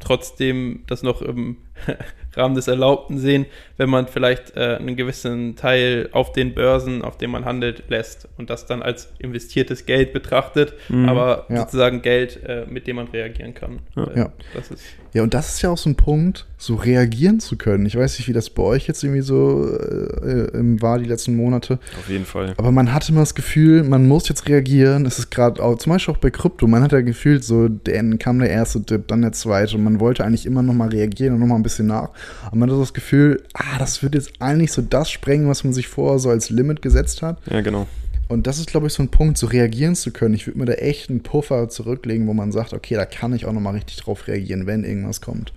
[0.00, 1.58] trotzdem das noch im
[2.34, 7.16] Rahmen des Erlaubten sehen, wenn man vielleicht äh, einen gewissen Teil auf den Börsen, auf
[7.18, 11.60] denen man handelt, lässt und das dann als investiertes Geld betrachtet, mhm, aber ja.
[11.60, 13.80] sozusagen Geld, äh, mit dem man reagieren kann.
[13.96, 14.08] Ja.
[14.14, 14.32] ja.
[14.54, 17.84] Das ist ja, und das ist ja auch so ein Punkt, so reagieren zu können.
[17.84, 20.48] Ich weiß nicht, wie das bei euch jetzt irgendwie so äh,
[20.80, 21.80] war die letzten Monate.
[21.98, 22.54] Auf jeden Fall.
[22.56, 25.06] Aber man hatte immer das Gefühl, man muss jetzt reagieren.
[25.06, 28.18] Es ist gerade auch, zum Beispiel auch bei Krypto, man hat ja gefühlt, so, dann
[28.20, 31.34] kam der erste Dip, dann der zweite und man wollte eigentlich immer noch mal reagieren
[31.34, 32.10] und noch mal ein bisschen nach.
[32.46, 35.72] Aber man hat das Gefühl, ah, das wird jetzt eigentlich so das sprengen, was man
[35.72, 37.38] sich vorher so als Limit gesetzt hat.
[37.50, 37.86] Ja, genau.
[38.28, 40.34] Und das ist, glaube ich, so ein Punkt, so reagieren zu können.
[40.34, 43.44] Ich würde mir da echt einen Puffer zurücklegen, wo man sagt, okay, da kann ich
[43.44, 45.52] auch noch mal richtig drauf reagieren, wenn irgendwas kommt.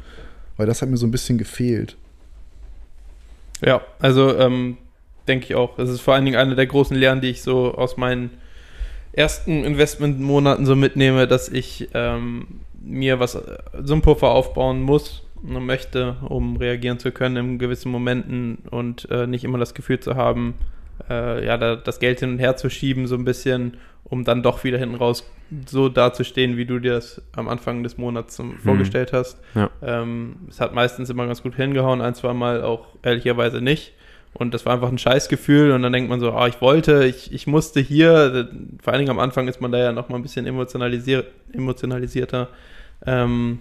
[0.57, 1.97] Weil das hat mir so ein bisschen gefehlt.
[3.61, 4.77] Ja, also ähm,
[5.27, 5.75] denke ich auch.
[5.75, 8.31] Das ist vor allen Dingen eine der großen Lehren, die ich so aus meinen
[9.13, 12.47] ersten Investmentmonaten so mitnehme, dass ich ähm,
[12.81, 17.91] mir was, so einen Puffer aufbauen muss und möchte, um reagieren zu können in gewissen
[17.91, 20.55] Momenten und äh, nicht immer das Gefühl zu haben,
[21.09, 24.43] äh, ja, da, das Geld hin und her zu schieben, so ein bisschen, um dann
[24.43, 25.29] doch wieder hinten raus
[25.67, 28.57] so dazustehen, wie du dir das am Anfang des Monats mhm.
[28.59, 29.39] vorgestellt hast.
[29.55, 29.69] Ja.
[29.81, 33.93] Ähm, es hat meistens immer ganz gut hingehauen, ein, zwei Mal auch ehrlicherweise nicht.
[34.33, 37.31] Und das war einfach ein Scheißgefühl und dann denkt man so, ah, ich wollte, ich,
[37.31, 38.49] ich musste hier,
[38.81, 42.49] vor allen Dingen am Anfang ist man da ja noch mal ein bisschen emotionalisier emotionalisierter.
[43.05, 43.59] Ähm,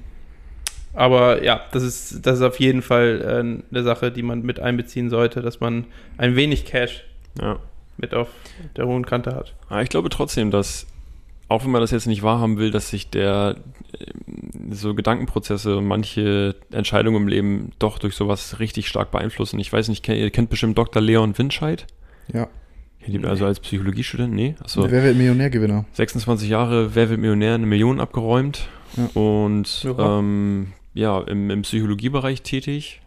[0.94, 4.60] aber ja, das ist, das ist auf jeden Fall äh, eine Sache, die man mit
[4.60, 5.86] einbeziehen sollte, dass man
[6.18, 7.04] ein wenig Cash
[7.40, 7.58] ja.
[7.96, 8.28] mit auf
[8.76, 9.54] der hohen Kante hat.
[9.70, 10.86] Ja, ich glaube trotzdem, dass,
[11.48, 13.56] auch wenn man das jetzt nicht wahrhaben will, dass sich der
[13.98, 14.04] äh,
[14.70, 19.58] so Gedankenprozesse und manche Entscheidungen im Leben doch durch sowas richtig stark beeinflussen.
[19.60, 21.00] Ich weiß nicht, ihr kennt bestimmt Dr.
[21.00, 21.86] Leon Winscheid?
[22.32, 22.48] Ja.
[23.24, 24.32] Also als Psychologiestudent?
[24.32, 24.54] Nee.
[24.62, 24.88] Achso.
[24.88, 25.86] Wer wird Millionärgewinner?
[25.94, 28.68] 26 Jahre, wer wird Millionär, eine Million abgeräumt.
[28.96, 29.20] Ja.
[29.20, 33.02] Und ähm, ja, im, im Psychologiebereich tätig.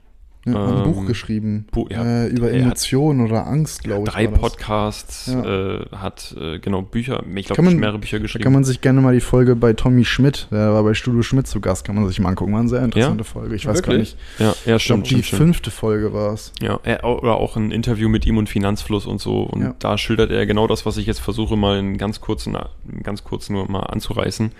[0.47, 4.13] Ja, ähm, ein Buch geschrieben Bu ja, äh, über Emotionen oder Angst, glaube ich.
[4.13, 5.43] Drei Podcasts, ja.
[5.43, 8.43] äh, hat äh, genau Bücher, ich glaube, mehrere Bücher geschrieben.
[8.43, 11.47] Kann man sich gerne mal die Folge bei Tommy Schmidt, der war bei Studio Schmidt
[11.47, 12.53] zu Gast, kann man sich mal angucken.
[12.53, 13.55] War eine sehr interessante Folge.
[13.55, 14.17] Ich weiß Wirklich?
[14.37, 14.65] gar nicht.
[14.65, 15.07] Ja, ja stimmt.
[15.07, 16.53] Glaub, die stimmt, fünfte Folge war es.
[16.61, 19.41] Ja, oder auch ein Interview mit ihm und Finanzfluss und so.
[19.41, 22.55] Und da schildert er genau das, was ich jetzt versuche, mal in ganz kurzen,
[23.01, 24.51] ganz kurz nur mal anzureißen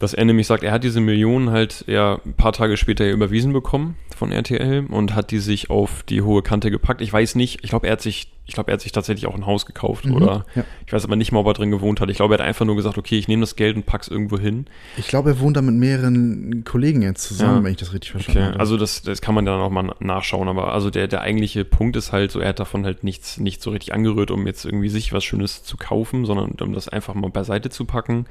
[0.00, 3.52] dass er nämlich sagt, er hat diese Millionen halt ja ein paar Tage später überwiesen
[3.52, 7.02] bekommen von RTL und hat die sich auf die hohe Kante gepackt.
[7.02, 9.34] Ich weiß nicht, ich glaube, er hat sich, ich glaube, er hat sich tatsächlich auch
[9.34, 10.64] ein Haus gekauft mhm, oder ja.
[10.86, 12.08] ich weiß aber nicht mal, ob er drin gewohnt hat.
[12.08, 14.38] Ich glaube, er hat einfach nur gesagt, okay, ich nehme das Geld und pack's irgendwo
[14.38, 14.64] hin.
[14.96, 17.64] Ich glaube, er wohnt da mit mehreren Kollegen jetzt zusammen, ja.
[17.64, 18.48] wenn ich das richtig verstanden okay.
[18.52, 18.60] habe.
[18.60, 21.94] Also das, das kann man dann auch mal nachschauen, aber also der, der eigentliche Punkt
[21.96, 24.88] ist halt so, er hat davon halt nichts, nicht so richtig angerührt, um jetzt irgendwie
[24.88, 28.24] sich was Schönes zu kaufen, sondern um das einfach mal beiseite zu packen.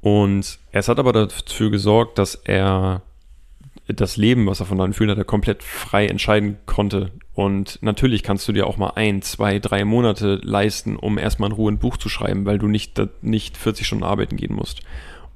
[0.00, 3.02] Und es hat aber dafür gesorgt, dass er
[3.86, 7.10] das Leben, was er von dann fühlt hat, er komplett frei entscheiden konnte.
[7.34, 11.56] Und natürlich kannst du dir auch mal ein, zwei, drei Monate leisten, um erstmal in
[11.56, 14.80] Ruhe ein Buch zu schreiben, weil du nicht, nicht 40 Stunden arbeiten gehen musst.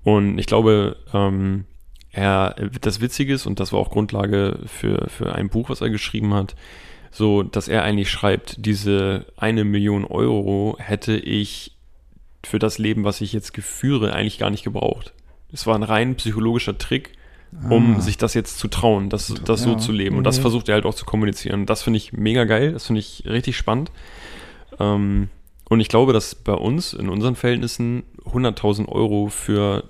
[0.03, 1.65] Und ich glaube, ähm,
[2.13, 5.91] er, das Witzige ist, und das war auch Grundlage für, für ein Buch, was er
[5.91, 6.55] geschrieben hat,
[7.11, 11.74] so, dass er eigentlich schreibt, diese eine Million Euro hätte ich
[12.47, 15.13] für das Leben, was ich jetzt führe, eigentlich gar nicht gebraucht.
[15.53, 17.13] Es war ein rein psychologischer Trick,
[17.71, 18.01] um Ah.
[18.01, 19.79] sich das jetzt zu trauen, das, das so Ja.
[19.79, 20.17] zu leben.
[20.19, 20.43] Und das Mhm.
[20.43, 21.67] versucht er halt auch zu kommunizieren.
[21.67, 23.91] Das finde ich mega geil, das finde ich richtig spannend.
[24.81, 25.29] Ähm,
[25.69, 29.85] und ich glaube, dass bei uns, in unseren Verhältnissen, 100.000 Euro für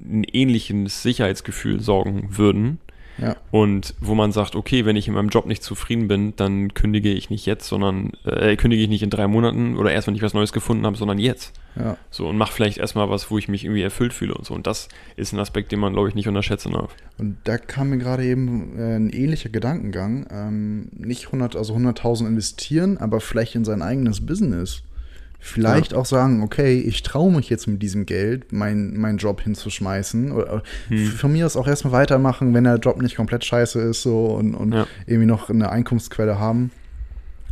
[0.00, 2.78] ein ähnliches Sicherheitsgefühl sorgen würden.
[3.18, 3.36] Ja.
[3.50, 7.12] Und wo man sagt, okay, wenn ich in meinem Job nicht zufrieden bin, dann kündige
[7.12, 10.22] ich nicht jetzt, sondern äh, kündige ich nicht in drei Monaten oder erst, wenn ich
[10.22, 11.52] was Neues gefunden habe, sondern jetzt.
[11.76, 11.96] Ja.
[12.10, 14.54] So und mache vielleicht erstmal was, wo ich mich irgendwie erfüllt fühle und so.
[14.54, 16.94] Und das ist ein Aspekt, den man, glaube ich, nicht unterschätzen darf.
[17.18, 20.26] Und da kam mir gerade eben äh, ein ähnlicher Gedankengang.
[20.30, 24.82] Ähm, nicht 100, also 100.000 investieren, aber vielleicht in sein eigenes Business.
[25.44, 30.30] Vielleicht auch sagen, okay, ich traue mich jetzt mit diesem Geld, mein, meinen Job hinzuschmeißen.
[30.30, 31.06] Oder Hm.
[31.08, 34.54] von mir aus auch erstmal weitermachen, wenn der Job nicht komplett scheiße ist so und,
[34.54, 34.86] und Ja.
[35.06, 36.70] irgendwie noch eine Einkunftsquelle haben.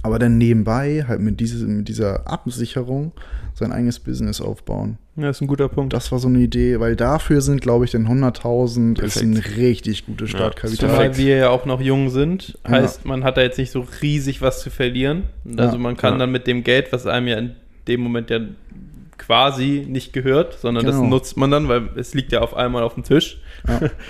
[0.03, 3.13] Aber dann nebenbei halt mit, diese, mit dieser Absicherung
[3.55, 4.97] sein eigenes Business aufbauen.
[5.17, 5.93] Ja, ist ein guter Punkt.
[5.93, 10.07] Das war so eine Idee, weil dafür sind, glaube ich, denn 100.000 ist ein richtig
[10.07, 10.79] gutes Ja, Startkapital.
[10.89, 11.19] Zumal Perfekt.
[11.19, 12.57] wir ja auch noch jung sind.
[12.65, 12.71] Ja.
[12.71, 15.25] Heißt, man hat da jetzt nicht so riesig was zu verlieren.
[15.59, 15.83] Also Ja.
[15.83, 16.19] man kann Ja.
[16.21, 17.51] dann mit dem Geld, was einem ja in
[17.91, 18.41] dem Moment ja
[19.19, 21.09] quasi nicht gehört, sondern das Genau.
[21.09, 23.39] nutzt man dann, weil es liegt ja auf einmal auf dem Tisch.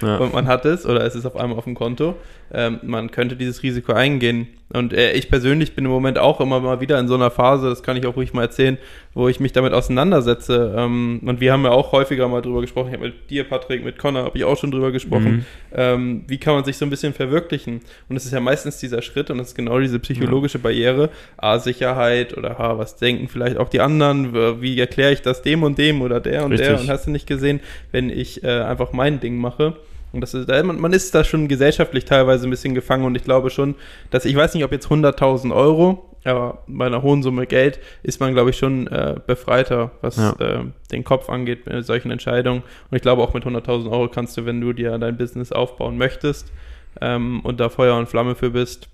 [0.00, 0.16] Ja.
[0.18, 2.16] und man hat es oder es ist auf einmal auf dem Konto.
[2.52, 4.48] Ähm, man könnte dieses Risiko eingehen.
[4.72, 7.68] Und äh, ich persönlich bin im Moment auch immer mal wieder in so einer Phase,
[7.68, 8.78] das kann ich auch ruhig mal erzählen,
[9.14, 10.74] wo ich mich damit auseinandersetze.
[10.76, 12.88] Ähm, und wir haben ja auch häufiger mal drüber gesprochen.
[12.88, 15.32] Ich habe mit dir, Patrick, mit Connor, habe ich auch schon drüber gesprochen.
[15.32, 15.44] Mhm.
[15.74, 17.80] Ähm, wie kann man sich so ein bisschen verwirklichen?
[18.08, 21.10] Und es ist ja meistens dieser Schritt und es ist genau diese psychologische Barriere.
[21.36, 24.62] A, Sicherheit oder H, was denken vielleicht auch die anderen?
[24.62, 26.74] Wie erkläre ich das dem und dem oder der und der?
[26.74, 26.80] Richtig.
[26.82, 27.58] Und hast du nicht gesehen,
[27.90, 29.74] wenn ich äh, einfach mein Ding mache?
[30.12, 33.22] Und das ist, man, man ist da schon gesellschaftlich teilweise ein bisschen gefangen und ich
[33.24, 33.74] glaube schon,
[34.10, 38.20] dass ich weiß nicht, ob jetzt 100.000 Euro, aber bei einer hohen Summe Geld ist
[38.20, 40.32] man, glaube ich, schon äh, befreiter, was Ja.
[40.38, 42.62] äh, den Kopf angeht mit solchen Entscheidungen.
[42.90, 45.96] Und ich glaube, auch mit 100.000 Euro kannst du, wenn du dir dein Business aufbauen
[45.96, 46.52] möchtest
[47.00, 48.88] ähm, und da Feuer und Flamme für bist,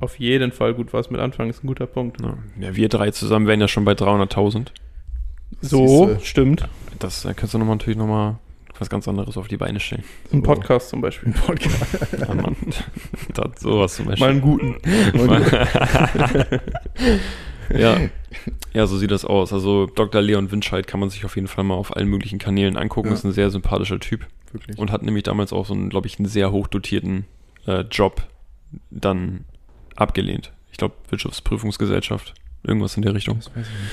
[0.00, 1.50] auf jeden Fall gut was mit anfangen.
[1.50, 2.20] Ist ein guter Punkt.
[2.22, 2.38] Ja.
[2.60, 4.68] ja, wir drei zusammen wären ja schon bei 300.000.
[5.60, 6.24] So, Siehste.
[6.24, 6.68] stimmt.
[6.98, 8.36] Das da kannst du noch mal natürlich nochmal
[8.78, 10.04] was ganz anderes auf die Beine stellen.
[10.32, 11.32] Ein Podcast zum Beispiel.
[12.18, 12.56] Ja, Mann.
[13.34, 14.28] das, sowas zum Mal Beispiel.
[14.28, 14.76] einen guten.
[17.78, 18.00] ja.
[18.72, 19.52] ja, so sieht das aus.
[19.52, 20.20] Also Dr.
[20.20, 23.08] Leon Winscheid kann man sich auf jeden Fall mal auf allen möglichen Kanälen angucken.
[23.08, 23.14] Ja.
[23.14, 24.78] Ist ein sehr sympathischer Typ Wirklich.
[24.78, 27.26] und hat nämlich damals auch so einen, glaube ich, einen sehr hochdotierten
[27.66, 28.26] äh, Job
[28.90, 29.44] dann
[29.96, 30.52] abgelehnt.
[30.70, 32.34] Ich glaube, Wirtschaftsprüfungsgesellschaft.
[32.64, 33.40] Irgendwas in der Richtung.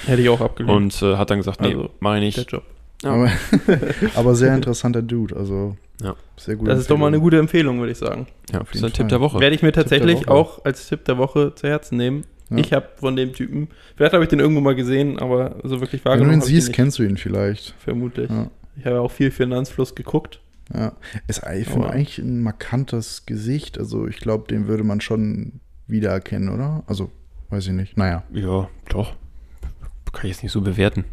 [0.05, 0.75] Hätte ich auch abgelehnt.
[0.75, 2.51] Und äh, hat dann gesagt, nee, Also, mach ich der nicht.
[2.51, 2.63] Job.
[3.03, 3.11] Ja.
[3.11, 3.31] Aber,
[4.15, 6.15] aber sehr interessanter Dude, also Ja.
[6.37, 6.67] sehr gut.
[6.67, 8.27] Das ist doch mal eine gute Empfehlung, würde ich sagen.
[8.51, 9.39] Ja, Auf das ist jeden ein Tipp der Woche.
[9.39, 12.25] Werde ich mir tatsächlich auch als Tipp der Woche zu Herzen nehmen.
[12.49, 12.57] Ja.
[12.57, 16.03] Ich habe von dem Typen, vielleicht habe ich den irgendwo mal gesehen, aber so wirklich
[16.03, 17.75] Wenn du wahrgenommen ihn siehst, kennst du ihn vielleicht.
[17.79, 18.29] Vermutlich.
[18.29, 18.49] Ja.
[18.77, 20.39] Ich habe auch viel Finanzfluss geguckt.
[20.73, 20.93] Ja.
[21.27, 23.77] Ist eigentlich ein markantes Gesicht.
[23.77, 26.83] Also ich glaube, den würde man schon wiedererkennen, oder?
[26.87, 27.11] Also,
[27.49, 27.97] weiß ich nicht.
[27.97, 28.23] Naja.
[28.31, 29.13] Ja, doch.
[30.11, 31.05] Kann ich jetzt nicht so bewerten.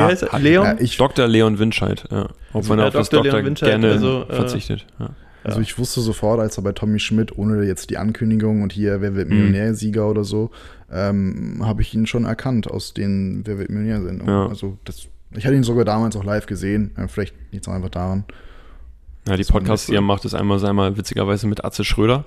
[0.00, 0.32] Wie heißt er?
[0.32, 0.64] hat- Leon?
[0.66, 1.26] Ja, ich, Dr.
[1.28, 2.24] Leon Winscheid, ja.
[2.24, 3.24] Ob Also, man ja, auf das Dr.
[3.32, 4.86] Leon Winscheid, gerne also, äh, verzichtet.
[4.98, 5.10] Ja.
[5.44, 5.62] also Ja.
[5.62, 9.14] ich wusste sofort, als er bei Tommy Schmidt, ohne jetzt die Ankündigung und hier Wer
[9.14, 9.36] wird Mhm.
[9.36, 10.50] Millionärsieger oder so,
[10.92, 14.32] ähm, habe ich ihn schon erkannt aus den Wer wird Millionär-Sendungen.
[14.34, 14.46] Ja.
[14.48, 16.92] Also das, ich hatte ihn sogar damals auch live gesehen.
[16.96, 18.24] Äh, vielleicht liegt es auch einfach daran.
[19.26, 22.24] Ja, die Podcasts, die er macht, ist einmal, einmal witzigerweise mit Atze Schröder.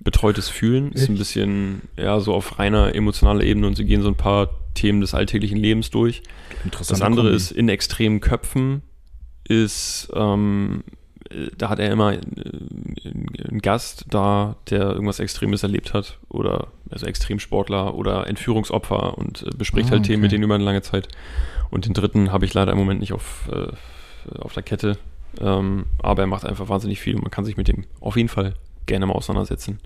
[0.00, 4.08] Betreutes Fühlen ist ein bisschen, ja, so auf reiner emotionaler Ebene und sie gehen so
[4.08, 6.22] ein paar Themen des alltäglichen Lebens durch.
[6.64, 7.00] Interessant.
[7.00, 8.82] Das andere ist in extremen Köpfen,
[9.48, 10.84] ist, ähm,
[11.30, 12.18] äh, da hat er immer äh,
[13.48, 19.50] einen Gast da, der irgendwas Extremes erlebt hat oder also Extremsportler oder Entführungsopfer und äh,
[19.56, 20.22] bespricht Ah, halt Themen okay.
[20.22, 21.08] mit denen über eine lange Zeit.
[21.70, 24.98] Und den dritten habe ich leider im Moment nicht auf, äh, auf der Kette,
[25.40, 28.28] ähm, aber er macht einfach wahnsinnig viel und man kann sich mit dem auf jeden
[28.28, 28.54] Fall
[28.86, 29.78] gerne mal auseinandersetzen.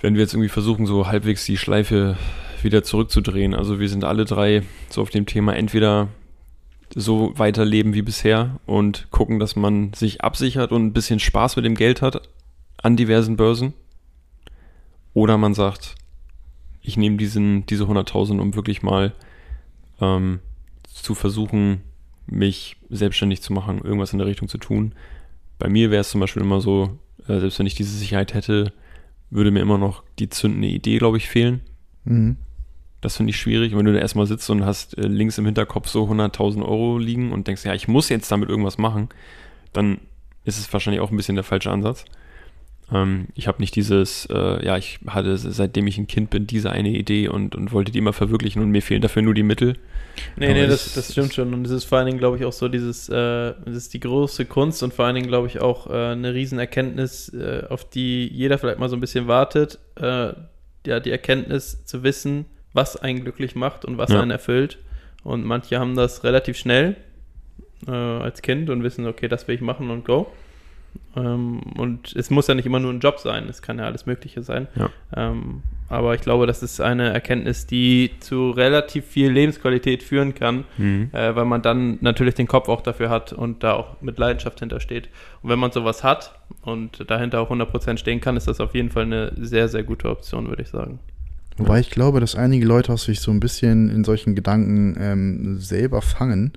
[0.00, 2.16] Wenn wir jetzt irgendwie versuchen, so halbwegs die Schleife
[2.62, 6.08] wieder zurückzudrehen, also wir sind alle drei so auf dem Thema entweder
[6.94, 11.64] so weiterleben wie bisher und gucken, dass man sich absichert und ein bisschen Spaß mit
[11.64, 12.28] dem Geld hat
[12.76, 13.72] an diversen Börsen.
[15.12, 15.94] Oder man sagt,
[16.82, 19.12] ich nehme diesen, diese 100.000, um wirklich mal
[20.00, 20.40] ähm,
[20.84, 21.82] zu versuchen,
[22.26, 24.94] mich selbstständig zu machen, irgendwas in der Richtung zu tun.
[25.58, 28.72] Bei mir wäre es zum Beispiel immer so, äh, selbst wenn ich diese Sicherheit hätte,
[29.30, 31.60] würde mir immer noch die zündende Idee, glaube ich, fehlen.
[32.04, 32.36] Mhm.
[33.00, 33.72] Das finde ich schwierig.
[33.72, 36.98] Und wenn du da erstmal sitzt und hast äh, links im Hinterkopf so 100.000 Euro
[36.98, 39.08] liegen und denkst, ja, ich muss jetzt damit irgendwas machen,
[39.72, 39.98] dann
[40.44, 42.04] ist es wahrscheinlich auch ein bisschen der falsche Ansatz.
[42.92, 46.70] Ähm, ich habe nicht dieses, äh, ja, ich hatte seitdem ich ein Kind bin, diese
[46.70, 49.76] eine Idee und, und wollte die immer verwirklichen und mir fehlen dafür nur die Mittel.
[50.36, 51.52] Nee, Aber nee, das, das stimmt schon.
[51.54, 54.00] Und es ist vor allen Dingen, glaube ich, auch so dieses, äh, das ist die
[54.00, 58.28] große Kunst und vor allen Dingen, glaube ich, auch äh, eine Riesenerkenntnis, äh, auf die
[58.28, 59.78] jeder vielleicht mal so ein bisschen wartet.
[59.96, 60.32] Äh,
[60.86, 62.44] ja, die Erkenntnis zu wissen,
[62.74, 64.20] was einen glücklich macht und was Ja.
[64.20, 64.78] einen erfüllt.
[65.22, 66.96] Und manche haben das relativ schnell
[67.86, 70.30] äh, als Kind und wissen, okay, das will ich machen und go.
[71.16, 74.06] Ähm, und es muss ja nicht immer nur ein Job sein, es kann ja alles
[74.06, 74.66] Mögliche sein.
[74.74, 74.90] Ja.
[75.16, 80.64] Ähm, aber ich glaube, das ist eine Erkenntnis, die zu relativ viel Lebensqualität führen kann,
[80.78, 81.10] Mhm.
[81.12, 84.58] äh, weil man dann natürlich den Kopf auch dafür hat und da auch mit Leidenschaft
[84.60, 85.08] hintersteht.
[85.42, 88.90] Und wenn man sowas hat und dahinter auch 100% stehen kann, ist das auf jeden
[88.90, 90.98] Fall eine sehr, sehr gute Option, würde ich sagen.
[91.56, 95.58] Wobei ich glaube, dass einige Leute auch sich so ein bisschen in solchen Gedanken ähm,
[95.60, 96.52] selber fangen.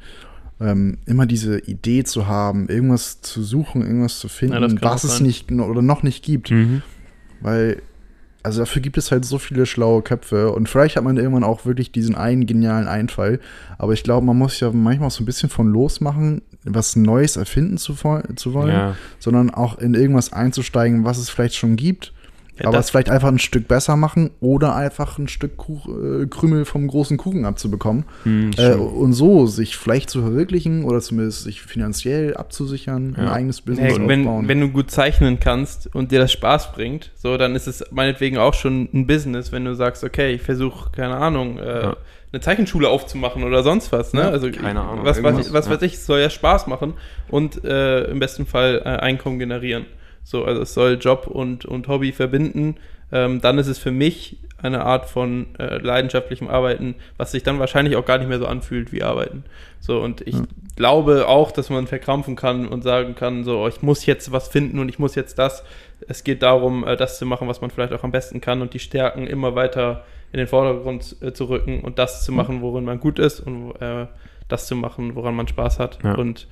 [0.60, 5.04] Ähm, immer diese Idee zu haben, irgendwas zu suchen, irgendwas zu Ja, finden, kann was
[5.04, 6.50] es nicht oder noch nicht gibt.
[6.50, 6.82] Mhm.
[7.42, 7.84] Weil,
[8.42, 11.66] also dafür gibt es halt so viele schlaue Köpfe und vielleicht hat man irgendwann auch
[11.66, 13.40] wirklich diesen einen genialen Einfall.
[13.78, 17.38] Aber ich glaube, man muss ja manchmal auch so ein bisschen von losmachen, was Neues
[17.38, 17.94] erfinden zu,
[18.36, 22.14] zu wollen, Ja, sondern auch in irgendwas einzusteigen, was es vielleicht schon gibt.
[22.60, 26.26] Ja, aber es vielleicht einfach ein Stück besser machen oder einfach ein Stück Kuch, äh,
[26.28, 28.06] Krümel vom großen Kuchen abzubekommen.
[28.26, 33.32] Mhm, Äh, und so sich vielleicht zu verwirklichen oder zumindest sich finanziell abzusichern, ein Ja.
[33.34, 34.48] eigenes Business Hey, wenn, aufbauen.
[34.48, 38.38] wenn du gut zeichnen kannst und dir das Spaß bringt, so, dann ist es meinetwegen
[38.38, 41.98] auch schon ein Business, wenn du sagst, okay, ich versuche, keine Ahnung, äh, Ja.
[42.34, 44.22] eine Zeichenschule aufzumachen oder sonst was, ne?
[44.22, 45.72] Ja, also keine Ahnung, Was, was, was ja.
[45.72, 46.94] weiß ich, es soll ja Spaß machen
[47.30, 49.86] und äh, im besten Fall äh, Einkommen generieren.
[50.28, 52.76] So, also es soll Job und, und Hobby verbinden.
[53.14, 57.60] Ähm, dann ist es für mich eine Art von äh, leidenschaftlichem Arbeiten, was sich dann
[57.60, 59.46] wahrscheinlich auch gar nicht mehr so anfühlt wie Arbeiten.
[59.80, 60.42] So, und ich Ja.
[60.76, 64.50] glaube auch, dass man verkrampfen kann und sagen kann, so, oh, ich muss jetzt was
[64.50, 65.64] finden und ich muss jetzt das.
[66.10, 68.74] Es geht darum, äh, das zu machen, was man vielleicht auch am besten kann und
[68.74, 72.84] die Stärken immer weiter in den Vordergrund äh, zu rücken und das zu machen, worin
[72.84, 74.08] man gut ist und äh,
[74.50, 76.00] das zu machen, woran man Spaß hat.
[76.04, 76.16] Ja.
[76.16, 76.48] Und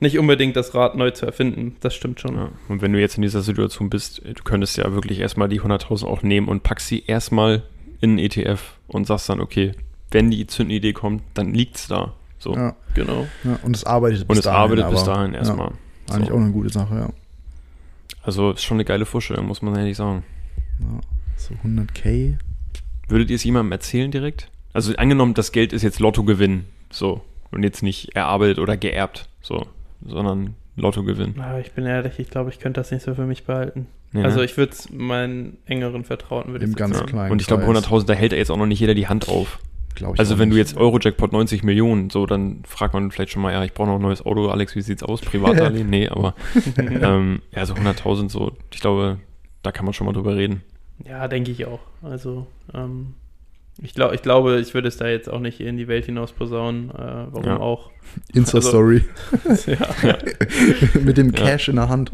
[0.00, 1.76] nicht unbedingt das Rad neu zu erfinden.
[1.80, 2.36] Das stimmt schon.
[2.36, 2.50] Ja.
[2.68, 6.04] Und wenn du jetzt in dieser Situation bist, du könntest ja wirklich erstmal die 100.000
[6.06, 7.62] auch nehmen und packst sie erstmal
[8.00, 9.72] in einen ETF und sagst dann, okay,
[10.10, 12.12] wenn die Zündidee kommt, dann liegt's da.
[12.38, 12.54] So.
[12.54, 13.26] ja, Genau.
[13.44, 15.70] ja, und es arbeitet Und es arbeitet bis dahin erstmal.
[16.08, 16.34] Ja, eigentlich So.
[16.34, 17.08] auch eine gute Sache, ja.
[18.22, 20.24] Also ist schon eine geile Vorstellung, muss man ehrlich sagen.
[20.80, 21.00] ja.
[21.36, 22.38] So 100k.
[23.08, 24.48] Würdet ihr es jemandem erzählen direkt?
[24.72, 27.22] Also angenommen, das Geld ist jetzt Lottogewinn, so.
[27.50, 29.66] Und jetzt nicht erarbeitet oder geerbt, so.
[30.04, 31.40] Sondern Lottogewinn.
[31.40, 33.86] Aber ich bin ehrlich, ich glaube, ich könnte das nicht so für mich behalten.
[34.12, 34.22] Ja.
[34.22, 37.08] Also ich würde es meinen engeren Vertrauten, würde Im ich ganz sagen.
[37.08, 37.84] kleinen Und ich glaube, Kreis.
[37.86, 39.58] 100.000, da hält er jetzt auch noch nicht jeder die Hand auf.
[39.94, 40.68] Glaub ich Also wenn du nicht.
[40.68, 43.96] jetzt Eurojackpot 90 Millionen, so, dann fragt man vielleicht schon mal, ja, ich brauche noch
[43.96, 45.22] ein neues Auto, Alex, wie sieht's aus?
[45.22, 45.88] Privatdarlehen?
[45.90, 46.34] nee, aber
[46.76, 49.18] ähm, ja, so 100.000 so, ich glaube,
[49.62, 50.62] da kann man schon mal drüber reden.
[51.04, 51.80] Ja, denke ich auch.
[52.02, 53.14] Also, ähm,
[53.82, 56.32] ich, glaub, ich glaube, ich würde es da jetzt auch nicht in die Welt hinaus
[56.32, 56.90] posaunen.
[56.90, 56.94] Äh,
[57.30, 57.56] warum Ja.
[57.58, 57.90] auch?
[58.32, 59.04] Insta-Story
[59.66, 60.14] ja,
[61.02, 61.32] mit dem Ja.
[61.44, 62.12] Cash in der Hand.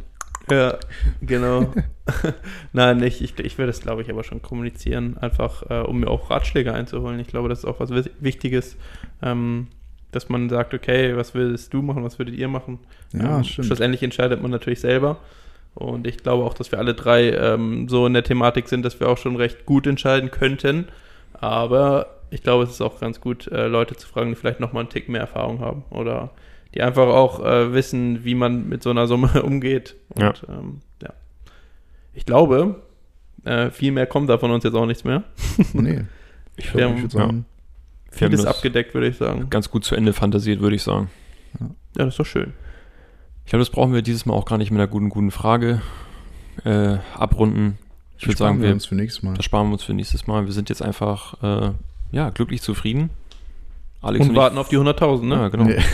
[0.51, 0.77] ja,
[1.21, 1.73] genau.
[2.73, 3.21] Nein, nicht.
[3.21, 6.73] Ich, ich würde es, glaube ich, aber schon kommunizieren, einfach äh, um mir auch Ratschläge
[6.75, 7.21] einzuholen.
[7.21, 8.77] Ich glaube, das ist auch was Wi- Wichtiges,
[9.23, 9.69] ähm,
[10.11, 12.81] dass man sagt, okay, was würdest du machen, was würdet ihr machen?
[13.13, 13.67] Ja, ähm, stimmt.
[13.67, 15.19] Schlussendlich entscheidet man natürlich selber.
[15.75, 18.99] Und ich glaube auch, dass wir alle drei ähm, so in der Thematik sind, dass
[19.01, 20.89] wir auch schon recht gut entscheiden könnten.
[21.43, 24.73] Aber ich glaube, es ist auch ganz gut, äh, Leute zu fragen, die vielleicht noch
[24.73, 26.31] mal einen Tick mehr Erfahrung haben oder
[26.75, 29.97] die einfach auch äh, wissen, wie man mit so einer Summe umgeht.
[30.11, 30.33] Und Ja.
[30.49, 31.11] ähm, ja.
[32.15, 32.81] Ich glaube,
[33.45, 35.25] äh, viel mehr kommt da von uns jetzt auch nichts mehr.
[35.75, 36.03] Nee.
[36.57, 37.47] Ich würde würd sagen,
[38.13, 39.49] Wir haben Vieles das abgedeckt, würde ich sagen.
[39.51, 41.11] ganz gut zu Ende fantasiert, würde ich sagen.
[41.59, 41.67] Ja,
[42.05, 42.53] das ist doch schön.
[43.45, 45.83] Ich glaube, das brauchen wir dieses Mal auch gar nicht mit einer guten, guten Frage
[46.65, 47.79] äh, abrunden.
[48.23, 49.35] Ich würde sagen, wir wir, uns für nächstes Mal.
[49.35, 50.47] das sparen wir uns für nächstes Mal.
[50.47, 51.71] Wir sind jetzt einfach, äh,
[52.13, 53.11] ja, glücklich zufrieden.
[54.01, 55.35] Alex Und ich- warten auf die 100.000, ne?
[55.37, 55.65] Ja, genau.
[55.65, 55.79] Nee.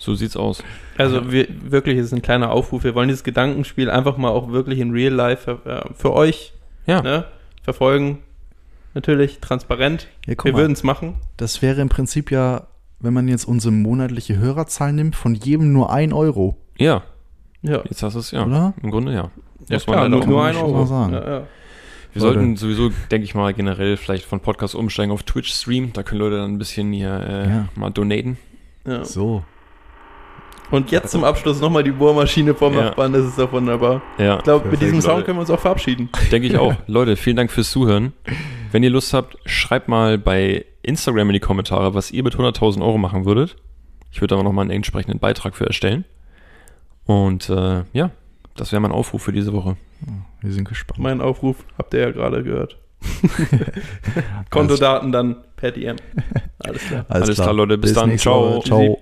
[0.00, 0.62] So sieht's aus.
[0.96, 2.84] Also wir, wirklich, es ist ein kleiner Aufruf.
[2.84, 6.52] Wir wollen dieses Gedankenspiel einfach mal auch wirklich in Real Life äh, für euch
[6.86, 7.24] Ja, ne,
[7.64, 8.18] verfolgen.
[8.94, 10.06] Natürlich, transparent.
[10.24, 11.14] Ja, wir würden es machen.
[11.36, 12.68] das wäre im Prinzip ja,
[13.00, 17.02] wenn man jetzt unsere monatliche Hörerzahl nimmt, von jedem nur ein Euro, ja,
[17.62, 18.46] Ja, jetzt hast du es, ja.
[18.46, 18.74] oder?
[18.80, 19.32] Im Grunde ja.
[19.68, 21.12] Ja Muss man klar, leider nur, auch nur mal sagen.
[21.12, 21.42] Ja, ja.
[22.12, 25.92] Wir sollten sowieso, denke ich mal, generell vielleicht von Podcast umsteigen auf Twitch streamen.
[25.92, 27.68] Da können Leute dann ein bisschen hier äh, Ja.
[27.74, 28.38] mal donaten.
[28.86, 29.04] Ja.
[29.04, 29.44] So.
[30.70, 32.84] Und jetzt zum Abschluss nochmal die Bohrmaschine vom Ja.
[32.86, 34.02] Nachbarn, das ist doch wunderbar.
[34.18, 35.24] Ja, Ich glaube, mit diesem Sound Leute.
[35.26, 36.10] können wir uns auch verabschieden.
[36.32, 36.74] Denke ich auch.
[36.86, 38.12] Leute, vielen Dank fürs Zuhören.
[38.72, 42.82] Wenn ihr Lust habt, schreibt mal bei Instagram in die Kommentare, was ihr mit 100.000
[42.82, 43.56] Euro machen würdet.
[44.10, 46.04] Ich würde aber nochmal einen entsprechenden Beitrag für erstellen.
[47.04, 48.10] Und äh, ja,
[48.60, 49.76] das wäre mein Aufruf für diese Woche.
[50.40, 51.00] Wir sind gespannt.
[51.00, 52.78] Mein Aufruf habt ihr ja gerade gehört.
[54.50, 55.96] Kontodaten dann per DM.
[56.58, 57.06] Alles klar.
[57.08, 57.78] Alles klar, Leute.
[57.78, 58.08] Bis dann.
[58.10, 58.56] nächste Ciao.
[58.56, 58.64] Woche.
[58.66, 58.98] Ciao.